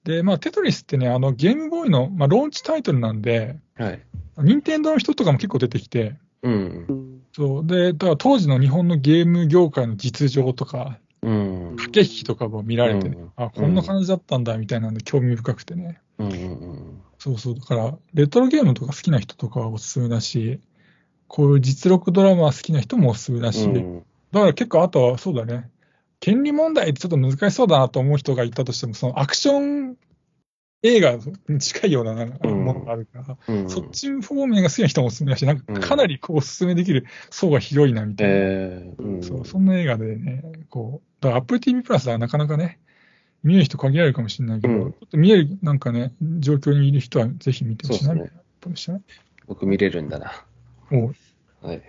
[0.03, 4.01] で、まあ、テトリスってね、あの、ゲームボーイの、まあ、ローンチタイトルなんで、はい。
[4.37, 7.21] 任天堂の人とかも結構出てきて、うん。
[7.33, 7.67] そう。
[7.67, 11.75] で、だから当時の日本のゲーム業界の実情とか、うん。
[11.75, 16.01] 駆け引きとかも見られてね、うんあ、こんな感じだったんだ、みたいなんで興味深くてね。
[16.17, 17.01] うん。
[17.17, 17.55] そうそう。
[17.55, 20.61] だから、レトロゲームとか好きな人とかはおすすめだし、
[21.29, 24.03] こういう実録ドラマ好きな人もおすすめだし、うん。
[24.31, 25.69] だから結構、あとはそうだね、
[26.19, 29.95] 権利問題ってちょっと難しそうだなと思う人がいたとしても、そのアクション
[30.81, 31.17] 映画
[31.47, 33.69] に近いようなものがあるから、うん。
[33.69, 38.33] そっち方面が好きな人もおすすめだし、なんかかなりこうおすすめできる層が広いなみたいな。
[38.33, 39.01] えー。
[39.01, 39.23] うん。
[39.23, 42.79] そう、そんな映画でね、こう、だから Apple TV プラスはなかなかね、
[43.43, 44.91] 見える人限られるかもしれないけど、うん。
[44.93, 48.23] ちょっと見える、なんかね、状況にいる人はぜひ見てほしいな、そうですね。
[48.23, 49.01] みたいなことでしたね。
[49.47, 50.45] 僕見れるんだな。
[51.61, 51.83] はい。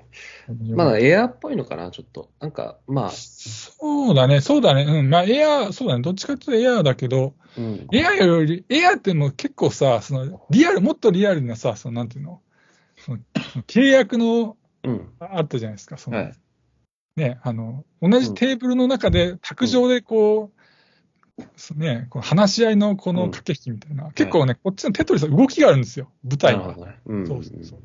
[0.74, 2.30] まだエアーっぽいのかな、ちょっと。
[2.40, 7.86] なんか、まあ、そうだね、そうだね、うん、まあ、エアー、そうだね、どっちかというとエアーだけど、うん。
[7.92, 12.40] エアーより、エアーってもう結構さ、その、リアル、もっとリアルなさ、その、なんていうの、
[12.96, 13.18] その
[13.68, 15.12] 契約の、うん。
[15.20, 16.32] ああったじゃないですか、その、はい。
[17.16, 20.60] ね、あの、同じテーブルの中で、卓上でこう、
[21.56, 26.60] そうね、こう話し合いのこの駆け引きみたいな、結構ね、こっちのテトリスは動きがあるんですよ、舞台が。
[26.60, 26.98] なるほどね。
[27.06, 27.26] うん。
[27.26, 27.80] そうそうそう。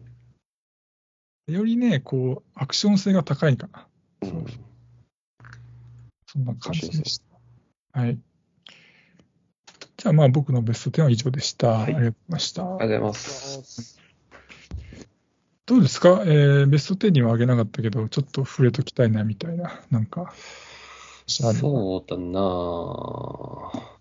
[1.54, 3.88] よりね、こう、アクション性が高いかな。
[4.24, 4.46] うん
[6.28, 7.20] そんな感じでし
[7.94, 8.00] た。
[8.00, 8.20] はい。
[9.96, 11.70] じゃあ、まあ、僕のベスト10は以上でした。
[11.70, 12.64] はいありがとうございました。
[12.64, 14.00] ありがとうございます。
[15.66, 20.34] どうですか、えーベスト10にはあげなかったけど、ちょっと触れときたいな、みたいな、なんか、
[21.28, 23.96] そうだなぁ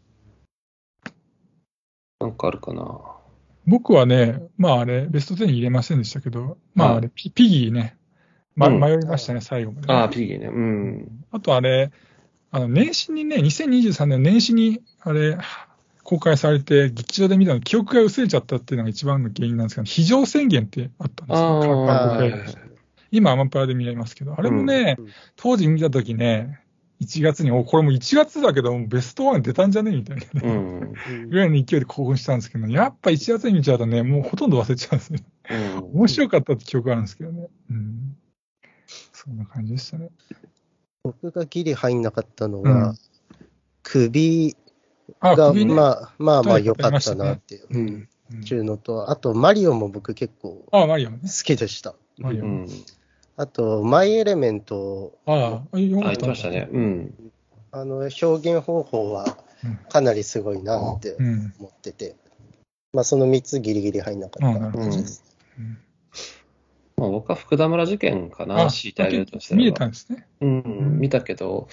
[2.20, 3.13] なんかあるかな
[3.66, 7.96] 僕はね、まああれ、ベスト10に入れませんでしたけど、まああはれ、ピピギーね、
[8.56, 8.80] ま、うん。
[8.80, 10.46] 迷いましたね、最後までね、ああ、ピギーね。
[10.46, 11.24] うん。
[11.30, 11.90] あとあれ、
[12.50, 15.38] あの年始にね、2023年年始に、あれ、
[16.02, 21.62] 公開されて、劇場で見たの、記憶が薄れちゃったっていうのが一番の原因なんですけど、非常宣言ってあったんですよ。
[21.62, 22.44] あ韓あ、国で。
[23.10, 25.08] 今、アマプラで見れますけど、あれもね、うん。
[25.36, 26.60] 当時見たときね、
[27.00, 30.30] 1月に、お、これもう1月だけど、ベストワン出たんじゃねみたいなね。
[30.42, 30.80] うん。
[30.80, 35.18] うんぐらいの勢いで興奮したんですけど、やっぱ1月に見ちゃうとね、もうほとんど忘れちゃうんですよ。
[35.50, 36.00] うん。
[36.00, 37.48] 面白かったって記憶あるんですけどね。
[37.70, 38.16] うん。
[39.12, 40.10] そんな感じでしたね。
[41.02, 42.98] 僕がギリ入んなかったのうはん、
[43.82, 44.56] 首
[45.20, 45.74] あ、が、首ね。
[45.74, 48.08] まあまあまあはい良かったなっていう、うん、うんうん
[48.42, 51.28] っていうのと、あとマリオも僕結構あ、マリオね好。
[51.44, 51.94] きでした。
[52.18, 52.44] マリオ。
[52.44, 52.68] うん。
[53.36, 56.68] あと、マイエレメント、ああ、あ、言ってましたね。
[56.70, 57.14] うん。
[57.72, 61.52] あの表現方法はうんかなりすごいなってうん。
[61.58, 62.14] 思ってて、
[62.92, 65.24] まあその3つギリギリ入んなかった感じです。
[65.58, 65.78] うん
[66.96, 69.58] まあ、僕は福田村事件かな、あ、強いてあげるとしたら。
[69.58, 70.26] 見れたんですね。
[70.40, 71.68] うん、見たけど、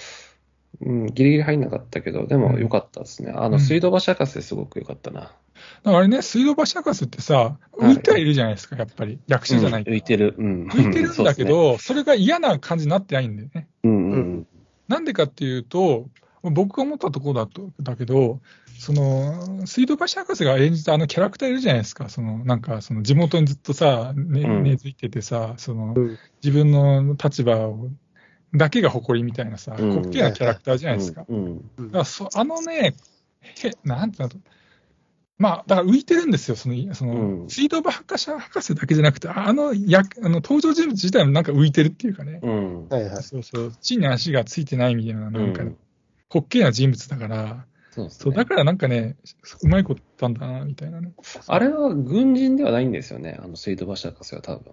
[0.80, 3.32] うん、ギリギリ入んなかったけど、でも良かったですね。
[3.34, 5.32] あの、うん水道橋博士すごく良かったな。
[5.82, 9.18] だからあれね、水道橋博士ってさ、浮いてはいるじゃないですか、やっぱり。
[9.26, 10.34] 役者じゃないうん浮いてる。
[10.38, 10.66] うん。
[10.68, 13.52] 浮いてるんだけど、それが嫌な感じになってないんだよね。
[13.52, 13.68] ですね。
[13.84, 14.46] うんうん。
[14.88, 16.08] なんでかっていうと、
[16.42, 18.40] 僕が思ったところだと、だけど、
[18.78, 22.08] その、水道橋博士が演じたあのキャラクターいるじゃないですか。
[22.08, 27.90] その、なんか、その地元にずっとさ、ね、うん根付いててさ、その、うん自分の立場を、
[28.54, 31.24] だけが誇りみたいなさ、うん滑稽なキャラクターじゃないですか。
[31.28, 31.64] うん。
[31.76, 32.96] うんだからそあのね、
[33.40, 34.34] へなんていうの
[35.38, 42.40] まあ、だから浮いてるんですよ、その、その、うん水道橋博士博士だけじゃなくて、あの役、あの登場人物自体もなんか浮いてるっていうかね。
[42.42, 42.88] うん。
[42.88, 43.22] はいはい。
[43.22, 45.76] そうそう、地に足がついてないみたいな、なんか、うん
[46.34, 48.10] 滑稽な人物だから、そうね。
[48.10, 49.16] そうだからなんかね、
[49.62, 51.12] うまいこと言ったんだな、みたいなね。
[51.46, 54.72] あれは軍人ではないんですよね、あの水道橋博士は多分。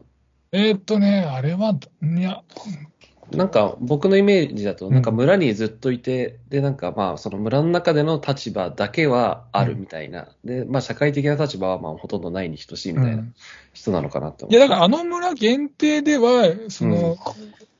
[0.54, 2.44] えーっとね、あれは、いや、
[3.32, 10.30] なんか僕のイメージだと、うんなんか村にずっといて、で、なんかまあその村の中での立場だけはあるみたいな。
[10.44, 13.34] で、まあ社会的な立場はまあほとんどないに等しいみたいなうん
[13.74, 17.18] 人なのかなって思いや、だからあの村限定では、その、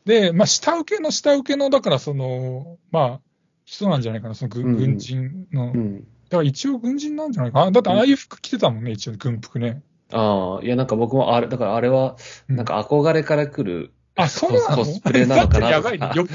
[0.06, 3.20] で、まあ、下請けの下請けの、だからその、まあ、
[3.66, 5.68] 人なんじゃないかな、その軍うん軍人の。
[5.68, 6.08] だうん。
[6.30, 7.72] から一応軍人なんじゃないかな。
[7.72, 9.82] だってああいう服着てたもんね、一応軍服ね。
[10.12, 12.16] ああ、いやなんか僕もあれ、だからあれは、
[12.50, 13.92] うんなんか憧れから来る、
[14.24, 14.78] あ、そうなの？
[14.78, 15.70] コスプレなのかな？
[15.70, 16.12] やばいね。
[16.16, 16.34] よっぽ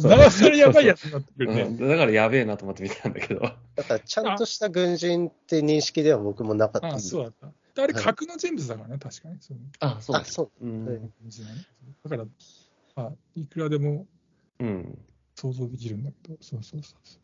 [0.00, 0.08] ど、
[0.56, 1.62] やばいやつになってくるね。
[1.62, 3.40] うんだからやべえなと思って見てたんだけど。
[3.40, 7.82] だからちゃんとした軍人って認識では僕もなかったあ、んでそうだった。
[7.82, 9.36] あれ、格の人物だからね、確かに。
[9.40, 10.64] そうあ、そうあ、そう。
[10.64, 10.84] うん。
[10.86, 11.10] だね
[12.04, 12.24] だから、
[12.96, 14.06] あ、いくらでも
[14.60, 14.98] うん。
[15.36, 17.20] 想像できるんだけど、そうそうそうそう。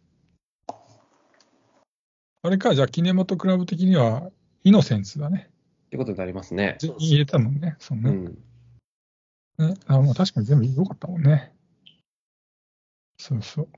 [2.42, 4.30] あれか、じゃあ、キネマトクラブ的には、
[4.64, 5.50] イノセンスだね。
[5.86, 6.76] ってことになりますね。
[6.80, 7.76] 全員入れたもんね。
[7.78, 8.10] そうね。
[8.10, 8.38] うん。
[9.60, 11.52] ねあまあ、確かに全部良かったもんね。
[13.18, 13.68] そうそう。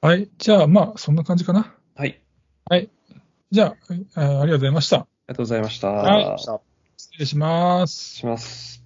[0.00, 0.28] はい。
[0.38, 1.74] じゃあ、まあ、そんな感じかな。
[2.68, 2.90] はい。
[3.50, 3.76] じゃ
[4.14, 4.96] あ、あありがとうございました。
[4.96, 5.88] ありがとうございました。
[5.88, 8.14] はい失礼します。
[8.16, 8.81] します。